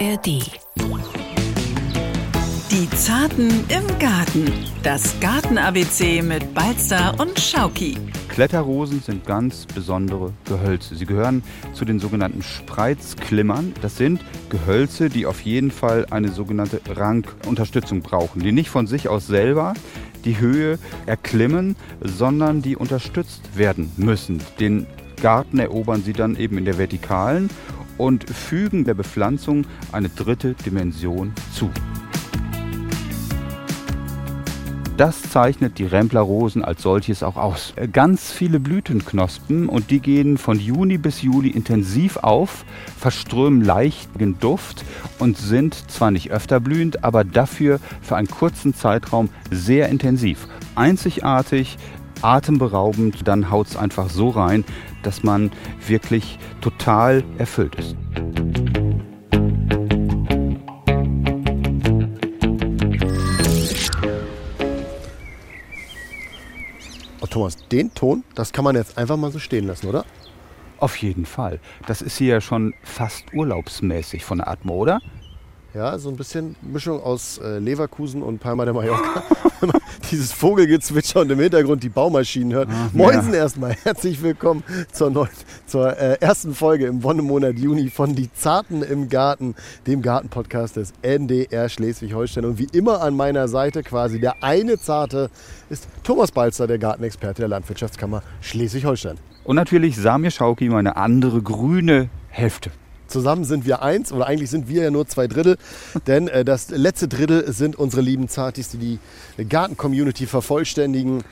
ARD. 0.00 0.26
Die 2.72 2.90
Zarten 2.96 3.48
im 3.68 3.98
Garten. 4.00 4.52
Das 4.82 5.20
Garten-ABC 5.20 6.20
mit 6.22 6.52
Balzer 6.52 7.14
und 7.20 7.38
Schauki. 7.38 7.96
Kletterrosen 8.28 9.00
sind 9.00 9.24
ganz 9.24 9.66
besondere 9.66 10.32
Gehölze. 10.46 10.96
Sie 10.96 11.06
gehören 11.06 11.44
zu 11.74 11.84
den 11.84 12.00
sogenannten 12.00 12.42
Spreizklimmern. 12.42 13.72
Das 13.82 13.96
sind 13.96 14.20
Gehölze, 14.48 15.10
die 15.10 15.26
auf 15.26 15.42
jeden 15.42 15.70
Fall 15.70 16.06
eine 16.10 16.30
sogenannte 16.30 16.80
Rankunterstützung 16.88 18.00
brauchen, 18.00 18.42
die 18.42 18.52
nicht 18.52 18.70
von 18.70 18.88
sich 18.88 19.08
aus 19.08 19.28
selber 19.28 19.74
die 20.24 20.38
Höhe 20.38 20.80
erklimmen, 21.06 21.76
sondern 22.00 22.62
die 22.62 22.74
unterstützt 22.74 23.56
werden 23.56 23.92
müssen. 23.96 24.40
Den 24.58 24.88
Garten 25.22 25.58
erobern 25.60 26.02
sie 26.02 26.12
dann 26.12 26.36
eben 26.36 26.58
in 26.58 26.64
der 26.64 26.78
Vertikalen 26.78 27.48
und 27.98 28.28
fügen 28.28 28.84
der 28.84 28.94
Bepflanzung 28.94 29.66
eine 29.92 30.08
dritte 30.08 30.54
Dimension 30.54 31.32
zu. 31.52 31.70
Das 34.96 35.22
zeichnet 35.22 35.78
die 35.78 35.86
Remplerrosen 35.86 36.64
als 36.64 36.82
solches 36.82 37.24
auch 37.24 37.36
aus. 37.36 37.74
Ganz 37.92 38.30
viele 38.30 38.60
Blütenknospen 38.60 39.68
und 39.68 39.90
die 39.90 39.98
gehen 39.98 40.38
von 40.38 40.60
Juni 40.60 40.98
bis 40.98 41.20
Juli 41.20 41.48
intensiv 41.48 42.18
auf, 42.18 42.64
verströmen 42.96 43.64
leichten 43.64 44.38
Duft 44.38 44.84
und 45.18 45.36
sind 45.36 45.74
zwar 45.90 46.12
nicht 46.12 46.30
öfter 46.30 46.60
blühend, 46.60 47.02
aber 47.02 47.24
dafür 47.24 47.80
für 48.02 48.14
einen 48.14 48.28
kurzen 48.28 48.72
Zeitraum 48.72 49.30
sehr 49.50 49.88
intensiv. 49.88 50.46
Einzigartig, 50.76 51.76
atemberaubend, 52.22 53.26
dann 53.26 53.50
haut 53.50 53.66
es 53.66 53.76
einfach 53.76 54.08
so 54.10 54.28
rein, 54.28 54.64
dass 55.04 55.22
man 55.22 55.50
wirklich 55.86 56.38
total 56.60 57.22
erfüllt 57.38 57.74
ist. 57.76 57.96
Oh, 67.20 67.26
Thomas, 67.26 67.56
den 67.68 67.94
Ton, 67.94 68.24
das 68.34 68.52
kann 68.52 68.64
man 68.64 68.74
jetzt 68.74 68.98
einfach 68.98 69.16
mal 69.16 69.30
so 69.30 69.38
stehen 69.38 69.66
lassen, 69.66 69.86
oder? 69.86 70.04
Auf 70.78 70.96
jeden 70.96 71.24
Fall. 71.24 71.60
Das 71.86 72.02
ist 72.02 72.18
hier 72.18 72.34
ja 72.34 72.40
schon 72.40 72.74
fast 72.82 73.32
urlaubsmäßig 73.32 74.24
von 74.24 74.38
der 74.38 74.48
Atmo, 74.48 74.74
oder? 74.74 75.00
Ja, 75.74 75.98
so 75.98 76.08
ein 76.08 76.14
bisschen 76.14 76.54
Mischung 76.62 77.02
aus 77.02 77.38
äh, 77.38 77.58
Leverkusen 77.58 78.22
und 78.22 78.38
Palma 78.38 78.64
de 78.64 78.72
Mallorca. 78.72 79.24
Wenn 79.60 79.70
man 79.70 79.80
dieses 80.08 80.30
Vogelgezwitscher 80.32 81.22
und 81.22 81.32
im 81.32 81.40
Hintergrund 81.40 81.82
die 81.82 81.88
Baumaschinen 81.88 82.52
hört. 82.52 82.68
Ach, 82.70 82.92
Moinsen 82.92 83.32
ja. 83.32 83.40
erstmal. 83.40 83.72
Herzlich 83.82 84.22
willkommen 84.22 84.62
zur, 84.92 85.10
neuen, 85.10 85.30
zur 85.66 85.98
äh, 85.98 86.16
ersten 86.20 86.54
Folge 86.54 86.86
im 86.86 87.02
Wonnemonat 87.02 87.58
Juni 87.58 87.90
von 87.90 88.14
Die 88.14 88.32
Zarten 88.32 88.84
im 88.84 89.08
Garten, 89.08 89.56
dem 89.88 90.00
Gartenpodcast 90.00 90.76
des 90.76 90.92
NDR 91.02 91.68
Schleswig-Holstein. 91.68 92.44
Und 92.44 92.60
wie 92.60 92.68
immer 92.70 93.00
an 93.00 93.16
meiner 93.16 93.48
Seite 93.48 93.82
quasi 93.82 94.20
der 94.20 94.44
eine 94.44 94.78
Zarte 94.78 95.28
ist 95.70 95.88
Thomas 96.04 96.30
Balzer, 96.30 96.68
der 96.68 96.78
Gartenexperte 96.78 97.42
der 97.42 97.48
Landwirtschaftskammer 97.48 98.22
Schleswig-Holstein. 98.42 99.16
Und 99.42 99.56
natürlich 99.56 99.96
Samir 99.96 100.30
Schauki, 100.30 100.68
meine 100.68 100.96
andere 100.96 101.42
grüne 101.42 102.10
Hälfte. 102.28 102.70
Zusammen 103.06 103.44
sind 103.44 103.66
wir 103.66 103.82
eins, 103.82 104.12
oder 104.12 104.26
eigentlich 104.26 104.50
sind 104.50 104.68
wir 104.68 104.84
ja 104.84 104.90
nur 104.90 105.06
zwei 105.06 105.26
Drittel, 105.26 105.56
denn 106.06 106.28
äh, 106.28 106.44
das 106.44 106.70
letzte 106.70 107.08
Drittel 107.08 107.52
sind 107.52 107.76
unsere 107.76 108.02
lieben 108.02 108.28
Zartis, 108.28 108.70
die 108.70 108.78
die 108.78 109.44
Garten-Community 109.48 110.26
vervollständigen. 110.26 111.22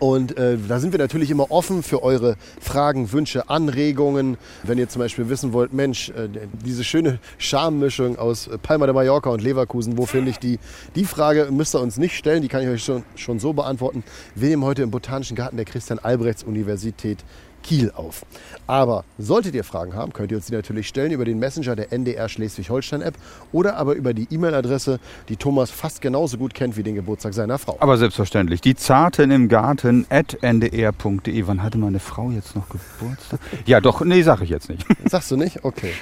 Und 0.00 0.36
äh, 0.36 0.58
da 0.68 0.80
sind 0.80 0.92
wir 0.92 0.98
natürlich 0.98 1.30
immer 1.30 1.50
offen 1.50 1.82
für 1.82 2.02
eure 2.02 2.36
Fragen, 2.60 3.12
Wünsche, 3.12 3.48
Anregungen. 3.48 4.36
Wenn 4.64 4.76
ihr 4.76 4.88
zum 4.88 5.00
Beispiel 5.00 5.28
wissen 5.28 5.52
wollt, 5.52 5.72
Mensch, 5.72 6.10
äh, 6.10 6.28
diese 6.64 6.84
schöne 6.84 7.20
Schammischung 7.38 8.18
aus 8.18 8.50
Palma 8.62 8.86
de 8.86 8.94
Mallorca 8.94 9.30
und 9.30 9.40
Leverkusen, 9.40 9.96
wo 9.96 10.04
finde 10.04 10.30
ich 10.30 10.38
die? 10.38 10.58
Die 10.96 11.04
Frage 11.04 11.48
müsst 11.50 11.74
ihr 11.74 11.80
uns 11.80 11.96
nicht 11.96 12.16
stellen, 12.16 12.42
die 12.42 12.48
kann 12.48 12.62
ich 12.62 12.68
euch 12.68 12.84
schon, 12.84 13.04
schon 13.14 13.38
so 13.38 13.52
beantworten. 13.52 14.02
Wir 14.34 14.48
nehmen 14.48 14.64
heute 14.64 14.82
im 14.82 14.90
Botanischen 14.90 15.36
Garten 15.36 15.56
der 15.56 15.64
Christian-Albrechts-Universität 15.64 17.18
Kiel 17.64 17.90
auf. 17.96 18.24
Aber 18.68 19.04
solltet 19.18 19.56
ihr 19.56 19.64
Fragen 19.64 19.94
haben, 19.94 20.12
könnt 20.12 20.30
ihr 20.30 20.36
uns 20.36 20.46
die 20.46 20.52
natürlich 20.52 20.86
stellen 20.86 21.10
über 21.10 21.24
den 21.24 21.40
Messenger 21.40 21.74
der 21.74 21.92
NDR 21.92 22.28
Schleswig-Holstein-App 22.28 23.14
oder 23.50 23.76
aber 23.76 23.94
über 23.94 24.14
die 24.14 24.28
E-Mail-Adresse, 24.30 25.00
die 25.28 25.36
Thomas 25.36 25.72
fast 25.72 26.00
genauso 26.00 26.38
gut 26.38 26.54
kennt 26.54 26.76
wie 26.76 26.84
den 26.84 26.94
Geburtstag 26.94 27.34
seiner 27.34 27.58
Frau. 27.58 27.76
Aber 27.80 27.96
selbstverständlich. 27.96 28.60
Die 28.60 28.76
Zarten 28.76 29.32
im 29.32 29.48
Garten 29.48 30.06
at 30.10 30.38
ndr.de. 30.42 31.46
Wann 31.46 31.62
hatte 31.62 31.78
meine 31.78 31.98
Frau 31.98 32.30
jetzt 32.30 32.54
noch 32.54 32.68
Geburtstag? 32.68 33.40
Ja, 33.66 33.80
doch, 33.80 34.02
nee, 34.02 34.22
sag 34.22 34.42
ich 34.42 34.50
jetzt 34.50 34.68
nicht. 34.68 34.86
Sagst 35.06 35.30
du 35.30 35.36
nicht? 35.36 35.64
Okay. 35.64 35.92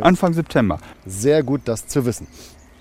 Anfang 0.00 0.32
September. 0.32 0.78
Sehr 1.04 1.42
gut, 1.42 1.60
das 1.66 1.86
zu 1.86 2.06
wissen. 2.06 2.26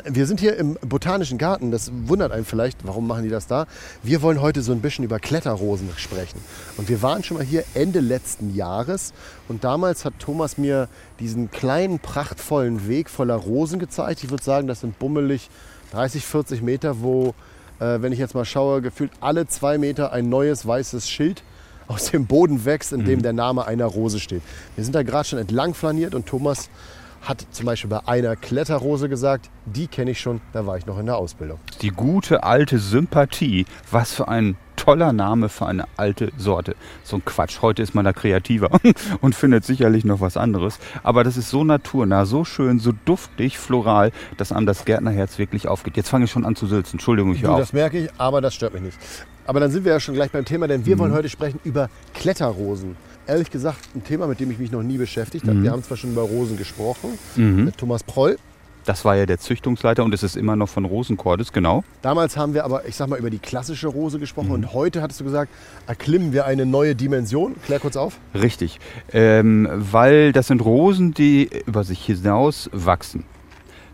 Wir 0.06 0.26
sind 0.26 0.40
hier 0.40 0.56
im 0.58 0.78
Botanischen 0.82 1.38
Garten. 1.38 1.72
Das 1.72 1.92
wundert 2.06 2.32
einen 2.32 2.46
vielleicht, 2.46 2.86
warum 2.86 3.08
machen 3.08 3.24
die 3.24 3.30
das 3.30 3.48
da? 3.48 3.68
Wir 4.04 4.22
wollen 4.22 4.42
heute 4.42 4.62
so 4.62 4.72
ein 4.72 4.82
bisschen 4.82 5.06
über 5.06 5.20
Kletterrosen 5.20 5.90
sprechen. 5.98 6.40
Und 6.78 6.90
wir 6.90 7.02
waren 7.02 7.24
schon 7.24 7.38
mal 7.38 7.46
hier 7.46 7.64
Ende 7.74 8.00
letzten 8.00 8.56
Jahres. 8.56 9.14
Und 9.48 9.64
damals 9.64 10.06
hat 10.06 10.14
Thomas 10.20 10.58
mir 10.58 10.88
diesen 11.20 11.52
kleinen, 11.52 12.00
prachtvollen 12.00 12.88
Weg 12.88 13.10
voller 13.10 13.36
Rosen 13.36 13.80
gezeigt. 13.80 14.24
Ich 14.24 14.30
würde 14.30 14.44
sagen, 14.44 14.68
das 14.68 14.82
sind 14.82 14.98
bummelig 14.98 15.50
30, 15.92 16.26
40 16.26 16.62
Meter, 16.62 17.02
wo, 17.02 17.36
äh, 17.80 18.02
wenn 18.02 18.12
ich 18.12 18.20
jetzt 18.20 18.34
mal 18.34 18.46
schaue, 18.46 18.82
gefühlt 18.82 19.12
alle 19.20 19.48
zwei 19.48 19.78
Meter 19.78 20.12
ein 20.12 20.30
neues 20.30 20.66
weißes 20.66 21.10
Schild 21.10 21.44
aus 21.88 22.12
dem 22.12 22.26
Boden 22.26 22.66
wächst, 22.66 22.94
in 22.94 23.06
dem 23.06 23.22
der 23.22 23.34
Name 23.34 23.66
einer 23.66 23.86
Rose 23.86 24.20
steht. 24.20 24.42
Wir 24.76 24.84
sind 24.84 24.94
da 24.94 25.04
gerade 25.04 25.28
schon 25.28 25.40
entlang 25.40 25.74
flaniert 25.74 26.16
und 26.16 26.26
Thomas 26.26 26.70
hat 27.22 27.46
zum 27.52 27.66
Beispiel 27.66 27.90
bei 27.90 28.02
einer 28.08 28.36
Kletterrose 28.36 29.08
gesagt, 29.10 29.50
die 29.66 29.88
kenne 29.88 30.12
ich 30.12 30.20
schon, 30.20 30.42
da 30.54 30.66
war 30.66 30.78
ich 30.78 30.86
noch 30.86 30.98
in 31.00 31.06
der 31.06 31.18
Ausbildung. 31.18 31.60
Die 31.82 31.90
gute 31.90 32.44
alte 32.44 32.80
Sympathie. 32.80 33.66
Was 33.92 34.14
für 34.14 34.28
ein 34.28 34.58
toller 34.76 35.14
Name 35.14 35.48
für 35.50 35.68
eine 35.68 35.86
alte 35.98 36.32
Sorte. 36.38 36.76
So 37.04 37.18
ein 37.18 37.24
Quatsch. 37.26 37.62
Heute 37.62 37.84
ist 37.84 37.94
man 37.94 38.04
da 38.04 38.14
kreativer 38.14 38.70
und 39.22 39.36
findet 39.36 39.64
sicherlich 39.64 40.04
noch 40.06 40.22
was 40.22 40.38
anderes. 40.38 40.80
Aber 41.04 41.24
das 41.24 41.38
ist 41.38 41.50
so 41.52 41.64
naturnah, 41.64 42.26
so 42.26 42.44
schön, 42.46 42.80
so 42.80 42.92
duftig, 43.06 43.60
floral, 43.60 44.12
dass 44.38 44.52
einem 44.52 44.66
das 44.66 44.84
Gärtnerherz 44.86 45.38
wirklich 45.38 45.68
aufgeht. 45.68 45.98
Jetzt 45.98 46.10
fange 46.10 46.26
ich 46.26 46.32
schon 46.32 46.46
an 46.46 46.56
zu 46.56 46.66
sülzen. 46.66 46.94
Entschuldigung, 46.94 47.36
ich 47.36 47.44
höre 47.44 47.58
das 47.58 47.74
merke 47.74 48.00
ich, 48.06 48.10
aber 48.18 48.42
das 48.42 48.56
stört 48.56 48.74
mich 48.74 48.82
nicht. 48.82 48.98
Aber 49.46 49.60
dann 49.60 49.70
sind 49.70 49.86
wir 49.86 49.92
ja 49.92 50.00
schon 50.00 50.16
gleich 50.16 50.32
beim 50.32 50.46
Thema, 50.46 50.68
denn 50.68 50.84
wir 50.86 50.96
Mhm. 50.96 51.00
wollen 51.00 51.14
heute 51.14 51.30
sprechen 51.30 51.60
über 51.64 51.90
Kletterrosen. 52.16 52.96
Ehrlich 53.32 53.50
gesagt, 53.50 53.80
ein 53.96 54.04
Thema, 54.04 54.28
mit 54.28 54.42
dem 54.42 54.52
ich 54.52 54.60
mich 54.60 54.72
noch 54.74 54.84
nie 54.84 54.98
beschäftigt 54.98 55.46
Mhm. 55.46 55.50
habe. 55.50 55.64
Wir 55.64 55.72
haben 55.72 55.84
zwar 55.84 55.96
schon 55.96 56.12
über 56.12 56.24
Rosen 56.24 56.58
gesprochen, 56.58 57.12
mit 57.38 57.78
Thomas 57.78 58.04
Proll. 58.04 58.38
Das 58.84 59.06
war 59.06 59.16
ja 59.16 59.26
der 59.26 59.38
Züchtungsleiter 59.40 60.04
und 60.04 60.14
es 60.14 60.22
ist 60.22 60.36
immer 60.36 60.58
noch 60.58 60.68
von 60.68 60.84
Rosenkordes, 60.84 61.54
genau. 61.54 61.86
Damals 62.02 62.36
haben 62.36 62.54
wir 62.54 62.66
aber, 62.66 62.86
ich 62.88 62.98
sag 62.98 63.08
mal, 63.08 63.18
über 63.18 63.30
die 63.30 63.40
klassische 63.40 63.88
Rose 63.88 64.20
gesprochen. 64.20 64.48
Mhm. 64.48 64.54
Und 64.56 64.74
heute 64.74 65.02
hattest 65.02 65.22
du 65.22 65.24
gesagt, 65.24 65.50
erklimmen 65.88 66.34
wir 66.34 66.46
eine 66.46 66.66
neue 66.66 66.94
Dimension. 66.94 67.56
Klär 67.66 67.80
kurz 67.80 67.96
auf. 67.96 68.18
Richtig. 68.34 68.80
Ähm, 69.14 69.66
weil 69.72 70.34
das 70.34 70.48
sind 70.48 70.60
Rosen, 70.66 71.14
die 71.14 71.50
über 71.66 71.86
sich 71.86 72.04
hinaus 72.06 72.70
wachsen. 72.74 73.24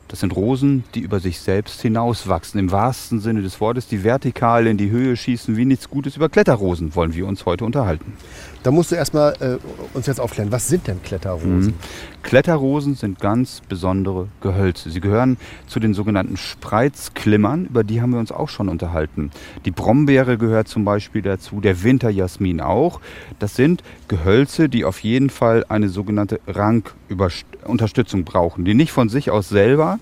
Das 0.09 0.21
sind 0.21 0.33
Rosen, 0.37 0.85
die 0.95 1.01
über 1.01 1.19
sich 1.19 1.41
selbst 1.41 1.81
hinauswachsen. 1.81 2.57
Im 2.61 2.71
wahrsten 2.71 3.19
Sinne 3.19 3.41
des 3.41 3.59
Wortes, 3.59 3.87
die 3.87 4.05
vertikal 4.05 4.65
in 4.65 4.77
die 4.77 4.89
Höhe 4.89 5.17
schießen 5.17 5.57
wie 5.57 5.65
nichts 5.65 5.89
Gutes. 5.89 6.15
Über 6.15 6.29
Kletterrosen 6.29 6.95
wollen 6.95 7.13
wir 7.13 7.27
uns 7.27 7.45
heute 7.45 7.65
unterhalten. 7.65 8.13
Da 8.67 8.71
musst 8.71 8.91
du 8.91 8.95
erstmal 8.95 9.31
äh, 9.39 9.57
uns 9.95 10.07
jetzt 10.07 10.19
aufklären, 10.19 10.51
was 10.51 10.67
sind 10.67 10.87
denn 10.87 11.01
Kletterrosen? 11.01 11.75
Kletterrosen 12.21 12.95
sind 12.95 13.17
ganz 13.17 13.61
besondere 13.69 14.27
Gehölze. 14.41 14.89
Sie 14.89 14.99
gehören 14.99 15.37
zu 15.67 15.79
den 15.79 15.93
sogenannten 15.93 16.35
Spreizklimmern, 16.35 17.67
über 17.67 17.85
die 17.85 18.01
haben 18.01 18.09
wir 18.09 18.19
uns 18.19 18.33
auch 18.33 18.49
schon 18.49 18.67
unterhalten. 18.67 19.31
Die 19.63 19.71
Brombeere 19.71 20.37
gehört 20.37 20.67
zum 20.67 20.83
Beispiel 20.83 21.21
dazu, 21.21 21.61
der 21.61 21.81
Winterjasmin 21.81 22.59
auch. 22.59 22.99
Das 23.39 23.55
sind 23.55 23.83
Gehölze, 24.09 24.67
die 24.67 24.83
auf 24.83 24.99
jeden 24.99 25.29
Fall 25.29 25.63
eine 25.69 25.87
sogenannte 25.87 26.41
Rankunterstützung 26.45 28.25
brauchen, 28.25 28.65
die 28.65 28.73
nicht 28.73 28.91
von 28.91 29.07
sich 29.07 29.31
aus 29.31 29.47
selber 29.47 29.97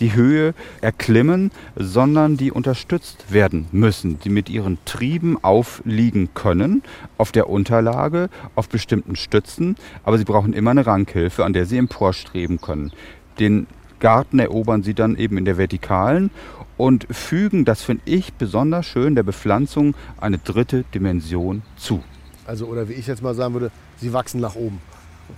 die 0.00 0.14
Höhe 0.14 0.54
erklimmen, 0.80 1.50
sondern 1.76 2.36
die 2.36 2.50
unterstützt 2.50 3.32
werden 3.32 3.68
müssen, 3.72 4.18
die 4.20 4.30
mit 4.30 4.48
ihren 4.48 4.78
Trieben 4.84 5.42
aufliegen 5.42 6.30
können, 6.34 6.82
auf 7.18 7.32
der 7.32 7.48
Unterlage, 7.48 8.28
auf 8.54 8.68
bestimmten 8.68 9.16
Stützen, 9.16 9.76
aber 10.02 10.18
sie 10.18 10.24
brauchen 10.24 10.52
immer 10.52 10.72
eine 10.72 10.86
Rankhilfe, 10.86 11.44
an 11.44 11.52
der 11.52 11.66
sie 11.66 11.78
emporstreben 11.78 12.60
können. 12.60 12.92
Den 13.38 13.66
Garten 14.00 14.38
erobern 14.38 14.82
sie 14.82 14.94
dann 14.94 15.16
eben 15.16 15.36
in 15.36 15.44
der 15.44 15.58
Vertikalen 15.58 16.30
und 16.76 17.06
fügen, 17.10 17.66
das 17.66 17.82
finde 17.82 18.02
ich 18.06 18.32
besonders 18.32 18.86
schön, 18.86 19.14
der 19.14 19.22
Bepflanzung 19.22 19.94
eine 20.18 20.38
dritte 20.38 20.84
Dimension 20.94 21.62
zu. 21.76 22.02
Also, 22.46 22.66
oder 22.66 22.88
wie 22.88 22.94
ich 22.94 23.06
jetzt 23.06 23.22
mal 23.22 23.34
sagen 23.34 23.52
würde, 23.52 23.70
sie 23.98 24.12
wachsen 24.12 24.40
nach 24.40 24.56
oben. 24.56 24.80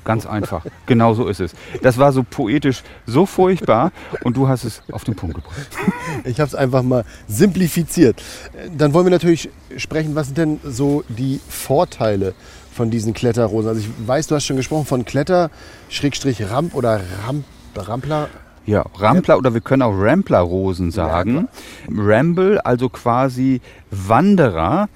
Ganz 0.04 0.26
einfach. 0.26 0.64
Genau 0.86 1.14
so 1.14 1.26
ist 1.26 1.40
es. 1.40 1.52
Das 1.82 1.98
war 1.98 2.12
so 2.12 2.22
poetisch, 2.22 2.82
so 3.06 3.26
furchtbar 3.26 3.92
und 4.24 4.36
du 4.36 4.48
hast 4.48 4.64
es 4.64 4.82
auf 4.92 5.04
den 5.04 5.14
Punkt 5.14 5.36
gebracht. 5.36 5.56
Ich 6.24 6.38
habe 6.40 6.48
es 6.48 6.54
einfach 6.54 6.82
mal 6.82 7.04
simplifiziert. 7.26 8.22
Dann 8.76 8.94
wollen 8.94 9.06
wir 9.06 9.10
natürlich 9.10 9.50
sprechen, 9.76 10.14
was 10.14 10.26
sind 10.26 10.38
denn 10.38 10.60
so 10.62 11.04
die 11.08 11.40
Vorteile 11.48 12.34
von 12.72 12.90
diesen 12.90 13.12
Kletterrosen? 13.12 13.68
Also 13.68 13.80
ich 13.80 13.88
weiß, 14.06 14.26
du 14.28 14.34
hast 14.34 14.44
schon 14.44 14.56
gesprochen 14.56 14.86
von 14.86 15.04
Kletter, 15.04 15.50
Schrägstrich 15.88 16.48
Ramp 16.50 16.74
oder 16.74 17.00
Ramp, 17.26 17.44
Rampler. 17.76 18.28
Ja, 18.64 18.84
Rampler 18.96 19.38
oder 19.38 19.54
wir 19.54 19.60
können 19.60 19.82
auch 19.82 19.94
Rampler-Rosen 19.94 20.92
sagen. 20.92 21.48
Ramble, 21.90 22.64
also 22.64 22.88
quasi 22.88 23.60
Wanderer. 23.90 24.88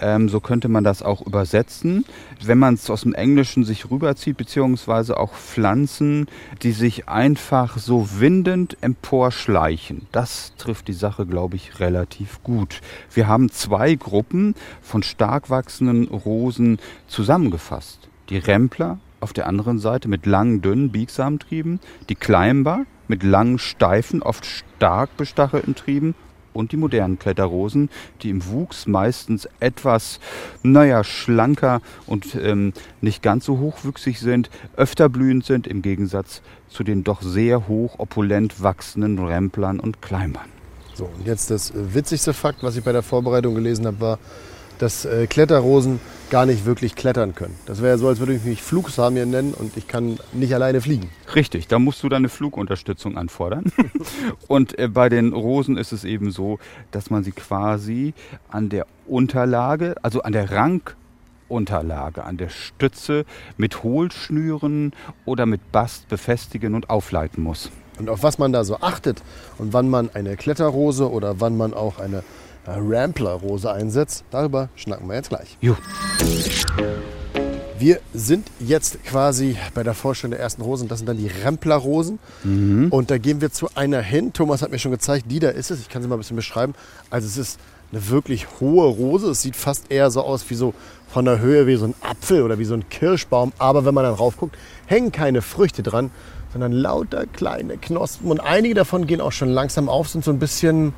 Ähm, 0.00 0.28
so 0.28 0.40
könnte 0.40 0.68
man 0.68 0.84
das 0.84 1.02
auch 1.02 1.26
übersetzen. 1.26 2.04
Wenn 2.42 2.58
man 2.58 2.74
es 2.74 2.90
aus 2.90 3.02
dem 3.02 3.14
Englischen 3.14 3.64
sich 3.64 3.90
rüberzieht, 3.90 4.36
beziehungsweise 4.36 5.18
auch 5.18 5.34
Pflanzen, 5.34 6.26
die 6.62 6.72
sich 6.72 7.08
einfach 7.08 7.78
so 7.78 8.08
windend 8.18 8.76
emporschleichen. 8.80 10.06
Das 10.12 10.52
trifft 10.56 10.88
die 10.88 10.92
Sache, 10.92 11.26
glaube 11.26 11.56
ich, 11.56 11.80
relativ 11.80 12.42
gut. 12.42 12.80
Wir 13.12 13.28
haben 13.28 13.50
zwei 13.50 13.94
Gruppen 13.94 14.54
von 14.82 15.02
stark 15.02 15.50
wachsenden 15.50 16.08
Rosen 16.08 16.78
zusammengefasst. 17.06 18.08
Die 18.30 18.38
Rempler 18.38 18.98
auf 19.20 19.32
der 19.32 19.46
anderen 19.46 19.78
Seite 19.78 20.08
mit 20.08 20.26
langen, 20.26 20.60
dünnen, 20.60 20.90
biegsamen 20.90 21.38
Trieben, 21.38 21.80
die 22.08 22.14
Climber 22.14 22.84
mit 23.08 23.22
langen, 23.22 23.58
steifen, 23.58 24.22
oft 24.22 24.46
stark 24.46 25.16
bestachelten 25.16 25.74
Trieben 25.74 26.14
und 26.54 26.72
die 26.72 26.76
modernen 26.78 27.18
Kletterrosen, 27.18 27.90
die 28.22 28.30
im 28.30 28.46
Wuchs 28.46 28.86
meistens 28.86 29.46
etwas, 29.60 30.20
naja, 30.62 31.04
schlanker 31.04 31.82
und 32.06 32.34
ähm, 32.36 32.72
nicht 33.00 33.22
ganz 33.22 33.44
so 33.44 33.58
hochwüchsig 33.58 34.18
sind, 34.20 34.48
öfter 34.76 35.08
blühend 35.08 35.44
sind 35.44 35.66
im 35.66 35.82
Gegensatz 35.82 36.40
zu 36.68 36.84
den 36.84 37.04
doch 37.04 37.20
sehr 37.22 37.68
hoch 37.68 37.98
opulent 37.98 38.62
wachsenden 38.62 39.18
Remplern 39.18 39.80
und 39.80 40.00
Climbern. 40.00 40.48
So, 40.94 41.04
und 41.04 41.26
jetzt 41.26 41.50
das 41.50 41.72
witzigste 41.74 42.32
Fakt, 42.32 42.62
was 42.62 42.76
ich 42.76 42.84
bei 42.84 42.92
der 42.92 43.02
Vorbereitung 43.02 43.54
gelesen 43.54 43.86
habe, 43.86 44.00
war, 44.00 44.18
dass 44.78 45.04
äh, 45.04 45.26
Kletterrosen 45.26 46.00
gar 46.30 46.46
nicht 46.46 46.64
wirklich 46.64 46.94
klettern 46.94 47.34
können. 47.34 47.54
Das 47.66 47.82
wäre 47.82 47.98
so, 47.98 48.08
als 48.08 48.18
würde 48.18 48.34
ich 48.34 48.44
mich 48.44 48.62
Flugsamien 48.62 49.30
nennen 49.30 49.54
und 49.54 49.76
ich 49.76 49.86
kann 49.86 50.18
nicht 50.32 50.54
alleine 50.54 50.80
fliegen. 50.80 51.10
Richtig, 51.34 51.68
da 51.68 51.78
musst 51.78 52.02
du 52.02 52.08
deine 52.08 52.28
Flugunterstützung 52.28 53.16
anfordern. 53.16 53.72
und 54.48 54.78
äh, 54.78 54.88
bei 54.88 55.08
den 55.08 55.32
Rosen 55.32 55.76
ist 55.76 55.92
es 55.92 56.04
eben 56.04 56.30
so, 56.30 56.58
dass 56.90 57.10
man 57.10 57.24
sie 57.24 57.32
quasi 57.32 58.14
an 58.48 58.68
der 58.68 58.86
Unterlage, 59.06 59.94
also 60.02 60.22
an 60.22 60.32
der 60.32 60.50
Rangunterlage, 60.50 62.24
an 62.24 62.36
der 62.36 62.48
Stütze 62.48 63.26
mit 63.56 63.82
Hohlschnüren 63.82 64.92
oder 65.24 65.46
mit 65.46 65.72
Bast 65.72 66.08
befestigen 66.08 66.74
und 66.74 66.90
aufleiten 66.90 67.42
muss. 67.42 67.70
Und 67.98 68.08
auf 68.08 68.22
was 68.22 68.38
man 68.38 68.52
da 68.52 68.64
so 68.64 68.78
achtet 68.80 69.22
und 69.58 69.72
wann 69.72 69.88
man 69.88 70.10
eine 70.14 70.36
Kletterrose 70.36 71.10
oder 71.10 71.40
wann 71.40 71.56
man 71.56 71.74
auch 71.74 72.00
eine 72.00 72.24
Rampler-Rose 72.66 73.70
einsetzt. 73.70 74.24
Darüber 74.30 74.68
schnacken 74.76 75.08
wir 75.08 75.14
jetzt 75.14 75.28
gleich. 75.28 75.56
Jo. 75.60 75.76
Wir 77.78 78.00
sind 78.14 78.48
jetzt 78.60 79.02
quasi 79.04 79.56
bei 79.74 79.82
der 79.82 79.94
Vorstellung 79.94 80.30
der 80.30 80.40
ersten 80.40 80.62
Rosen. 80.62 80.88
Das 80.88 81.00
sind 81.00 81.08
dann 81.08 81.18
die 81.18 81.26
Rempler-Rosen. 81.26 82.18
Mhm. 82.44 82.88
Und 82.90 83.10
da 83.10 83.18
gehen 83.18 83.40
wir 83.40 83.52
zu 83.52 83.68
einer 83.74 84.00
hin. 84.00 84.32
Thomas 84.32 84.62
hat 84.62 84.70
mir 84.70 84.78
schon 84.78 84.92
gezeigt, 84.92 85.26
die 85.28 85.40
da 85.40 85.50
ist 85.50 85.70
es. 85.70 85.80
Ich 85.80 85.88
kann 85.88 86.00
sie 86.00 86.08
mal 86.08 86.16
ein 86.16 86.20
bisschen 86.20 86.36
beschreiben. 86.36 86.74
Also 87.10 87.26
es 87.26 87.36
ist 87.36 87.60
eine 87.92 88.08
wirklich 88.08 88.46
hohe 88.60 88.86
Rose. 88.86 89.30
Es 89.30 89.42
sieht 89.42 89.56
fast 89.56 89.90
eher 89.90 90.10
so 90.10 90.22
aus 90.22 90.48
wie 90.48 90.54
so 90.54 90.72
von 91.08 91.24
der 91.24 91.40
Höhe 91.40 91.66
wie 91.66 91.76
so 91.76 91.86
ein 91.86 91.94
Apfel 92.00 92.42
oder 92.42 92.58
wie 92.58 92.64
so 92.64 92.74
ein 92.74 92.88
Kirschbaum. 92.88 93.52
Aber 93.58 93.84
wenn 93.84 93.94
man 93.94 94.04
dann 94.04 94.14
rauf 94.14 94.36
guckt, 94.36 94.56
hängen 94.86 95.12
keine 95.12 95.42
Früchte 95.42 95.82
dran, 95.82 96.10
sondern 96.52 96.72
lauter 96.72 97.26
kleine 97.26 97.76
Knospen. 97.76 98.30
Und 98.30 98.40
einige 98.40 98.74
davon 98.74 99.06
gehen 99.06 99.20
auch 99.20 99.32
schon 99.32 99.48
langsam 99.48 99.88
auf, 99.88 100.08
sind 100.08 100.24
so 100.24 100.30
ein 100.30 100.38
bisschen 100.38 100.94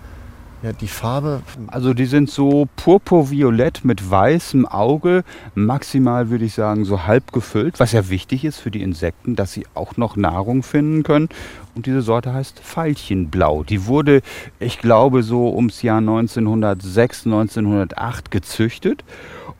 ja, 0.62 0.72
die 0.72 0.88
Farbe. 0.88 1.42
Also 1.68 1.94
die 1.94 2.06
sind 2.06 2.30
so 2.30 2.66
purpurviolett 2.76 3.84
mit 3.84 4.10
weißem 4.10 4.66
Auge, 4.66 5.22
maximal 5.54 6.30
würde 6.30 6.44
ich 6.44 6.54
sagen 6.54 6.84
so 6.84 7.06
halb 7.06 7.32
gefüllt, 7.32 7.78
was 7.78 7.92
ja 7.92 8.08
wichtig 8.08 8.44
ist 8.44 8.58
für 8.58 8.70
die 8.70 8.82
Insekten, 8.82 9.36
dass 9.36 9.52
sie 9.52 9.66
auch 9.74 9.96
noch 9.96 10.16
Nahrung 10.16 10.62
finden 10.62 11.02
können. 11.02 11.28
Und 11.74 11.86
diese 11.86 12.02
Sorte 12.02 12.32
heißt 12.32 12.60
Veilchenblau. 12.64 13.64
Die 13.64 13.86
wurde, 13.86 14.22
ich 14.58 14.78
glaube, 14.78 15.22
so 15.22 15.54
ums 15.54 15.82
Jahr 15.82 15.98
1906, 15.98 17.26
1908 17.26 18.30
gezüchtet 18.30 19.04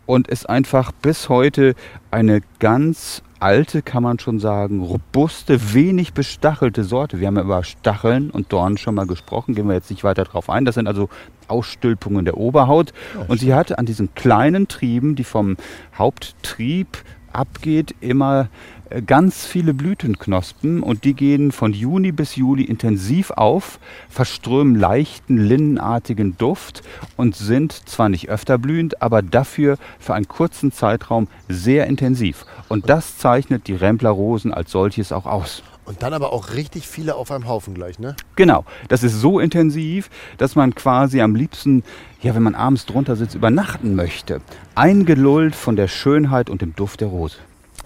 und 0.07 0.29
ist 0.29 0.49
einfach 0.49 0.93
bis 0.93 1.29
heute 1.29 1.75
eine 2.11 2.41
ganz 2.59 3.23
alte, 3.41 3.83
kann 3.83 4.03
man 4.03 4.19
schon 4.19 4.39
sagen, 4.39 4.83
robuste, 4.83 5.75
wenig 5.75 6.13
bestachelte 6.13 6.85
Sorte. 6.85 7.21
Wir 7.21 7.29
haben 7.29 7.37
ja 7.37 7.43
über 7.43 7.63
Stacheln 7.65 8.31
und 8.31 8.53
Dornen 8.53 8.79
schon 8.79 8.95
mal 8.95 9.07
gesprochen, 9.07 9.55
gehen 9.55 9.69
wir 9.69 9.75
jetzt 9.75 9.91
nicht 9.91 10.05
weiter 10.05 10.25
drauf 10.25 10.51
ein. 10.51 10.65
Das 10.65 10.75
sind 10.77 10.87
also 10.87 11.09
Ausstülpungen 11.49 12.25
der 12.25 12.37
Oberhaut. 12.37 12.93
und 13.29 13.41
sie 13.41 13.55
hat 13.55 13.79
an 13.79 13.87
diesen 13.87 14.15
kleinen 14.15 14.69
Trieben, 14.69 15.15
die 15.15 15.25
vom 15.25 15.57
Haupttrieb 15.97 16.99
abgeht, 17.37 17.95
immer 18.01 18.49
äh, 18.91 19.03
ganz 19.03 19.47
viele 19.47 19.75
Blütenknospen 19.75 20.83
und 20.83 21.05
die 21.05 21.15
gehen 21.15 21.53
von 21.53 21.73
Juni 21.73 22.13
bis 22.13 22.37
Juli 22.37 22.65
intensiv 22.65 23.31
auf, 23.31 23.79
verströmen 24.09 24.75
leichten 24.75 25.39
linnenartigen 25.39 26.37
Duft 26.39 26.83
und 27.17 27.37
sind 27.37 27.73
zwar 27.73 28.09
nicht 28.09 28.29
öfter 28.29 28.59
blühend, 28.59 29.03
aber 29.03 29.23
dafür 29.23 29.79
für 29.99 30.15
einen 30.15 30.29
kurzen 30.29 30.73
Zeitraum 30.73 31.29
sehr 31.49 31.87
intensiv. 31.87 32.45
Und 32.69 32.89
das 32.89 33.19
zeichnet 33.19 33.67
die 33.69 33.75
Remplerrosen 33.75 34.53
als 34.53 34.71
solches 34.71 35.13
auch 35.13 35.27
aus. 35.27 35.63
Und 35.87 36.03
dann 36.03 36.13
aber 36.13 36.33
auch 36.33 36.55
richtig 36.55 36.89
viele 36.89 37.15
auf 37.15 37.31
einem 37.31 37.47
Haufen 37.47 37.73
gleich, 37.73 38.01
ne? 38.01 38.17
Genau. 38.35 38.65
Das 38.89 39.05
ist 39.05 39.21
so 39.21 39.39
intensiv, 39.39 40.11
dass 40.37 40.57
man 40.57 40.75
quasi 40.75 41.21
am 41.21 41.37
liebsten, 41.37 41.85
ja, 42.21 42.35
wenn 42.35 42.43
man 42.43 42.57
abends 42.57 42.87
drunter 42.87 43.15
sitzt, 43.15 43.37
übernachten 43.37 43.95
möchte. 43.95 44.41
Eingelullt 44.75 45.55
von 45.55 45.77
der 45.77 45.87
Schönheit 45.87 46.51
und 46.51 46.61
dem 46.61 46.75
Duft 46.75 47.01
der 47.01 47.09
Rose. 47.09 47.37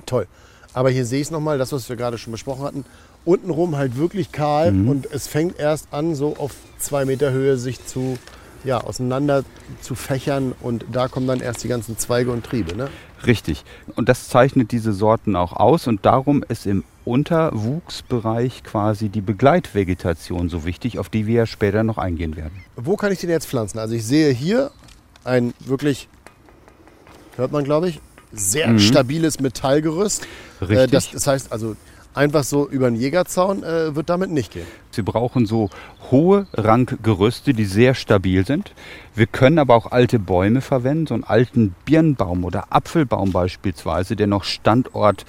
Toll. 0.06 0.26
Aber 0.72 0.88
hier 0.88 1.04
sehe 1.04 1.20
ich 1.20 1.26
es 1.26 1.30
nochmal, 1.30 1.58
das, 1.58 1.72
was 1.72 1.88
wir 1.90 1.96
gerade 1.96 2.16
schon 2.16 2.32
besprochen 2.32 2.64
hatten. 2.64 2.84
Untenrum 3.26 3.76
halt 3.76 3.98
wirklich 3.98 4.32
kahl 4.32 4.72
mhm. 4.72 4.88
und 4.88 5.12
es 5.12 5.26
fängt 5.26 5.58
erst 5.58 5.92
an, 5.92 6.14
so 6.14 6.36
auf 6.38 6.52
zwei 6.78 7.04
Meter 7.04 7.32
Höhe 7.32 7.58
sich 7.58 7.84
zu 7.84 8.18
ja, 8.64 8.78
auseinander 8.78 9.44
zu 9.80 9.94
fächern 9.94 10.54
und 10.60 10.84
da 10.92 11.08
kommen 11.08 11.26
dann 11.26 11.40
erst 11.40 11.64
die 11.64 11.68
ganzen 11.68 11.98
Zweige 11.98 12.30
und 12.30 12.44
Triebe. 12.44 12.76
Ne? 12.76 12.88
Richtig. 13.26 13.64
Und 13.96 14.08
das 14.08 14.28
zeichnet 14.28 14.72
diese 14.72 14.92
Sorten 14.92 15.36
auch 15.36 15.52
aus 15.52 15.86
und 15.86 16.04
darum 16.04 16.44
ist 16.48 16.66
im 16.66 16.84
Unterwuchsbereich 17.04 18.62
quasi 18.62 19.08
die 19.08 19.20
Begleitvegetation 19.20 20.48
so 20.48 20.64
wichtig, 20.64 20.98
auf 20.98 21.08
die 21.08 21.26
wir 21.26 21.34
ja 21.34 21.46
später 21.46 21.82
noch 21.82 21.98
eingehen 21.98 22.36
werden. 22.36 22.64
Wo 22.76 22.96
kann 22.96 23.12
ich 23.12 23.20
den 23.20 23.30
jetzt 23.30 23.46
pflanzen? 23.46 23.78
Also 23.78 23.94
ich 23.94 24.04
sehe 24.04 24.32
hier 24.32 24.70
ein 25.24 25.54
wirklich, 25.60 26.08
hört 27.36 27.52
man 27.52 27.64
glaube 27.64 27.88
ich, 27.88 28.00
sehr 28.32 28.68
mhm. 28.68 28.78
stabiles 28.78 29.40
Metallgerüst. 29.40 30.26
Äh, 30.60 30.64
Richtig. 30.64 30.90
Das, 30.90 31.10
das, 31.10 31.26
heißt 31.26 31.52
also, 31.52 31.76
einfach 32.14 32.44
so 32.44 32.68
über 32.68 32.86
einen 32.86 32.96
Jägerzaun 32.96 33.62
äh, 33.62 33.94
wird 33.94 34.08
damit 34.10 34.30
nicht 34.30 34.52
gehen. 34.52 34.66
Sie 34.90 35.02
brauchen 35.02 35.46
so 35.46 35.70
hohe 36.10 36.46
Rankgerüste, 36.52 37.54
die 37.54 37.64
sehr 37.64 37.94
stabil 37.94 38.44
sind. 38.44 38.72
Wir 39.14 39.26
können 39.26 39.58
aber 39.58 39.74
auch 39.74 39.92
alte 39.92 40.18
Bäume 40.18 40.60
verwenden, 40.60 41.06
so 41.06 41.14
einen 41.14 41.24
alten 41.24 41.74
Birnbaum 41.84 42.44
oder 42.44 42.66
Apfelbaum 42.70 43.32
beispielsweise, 43.32 44.16
der 44.16 44.26
noch 44.26 44.44
Standort 44.44 45.24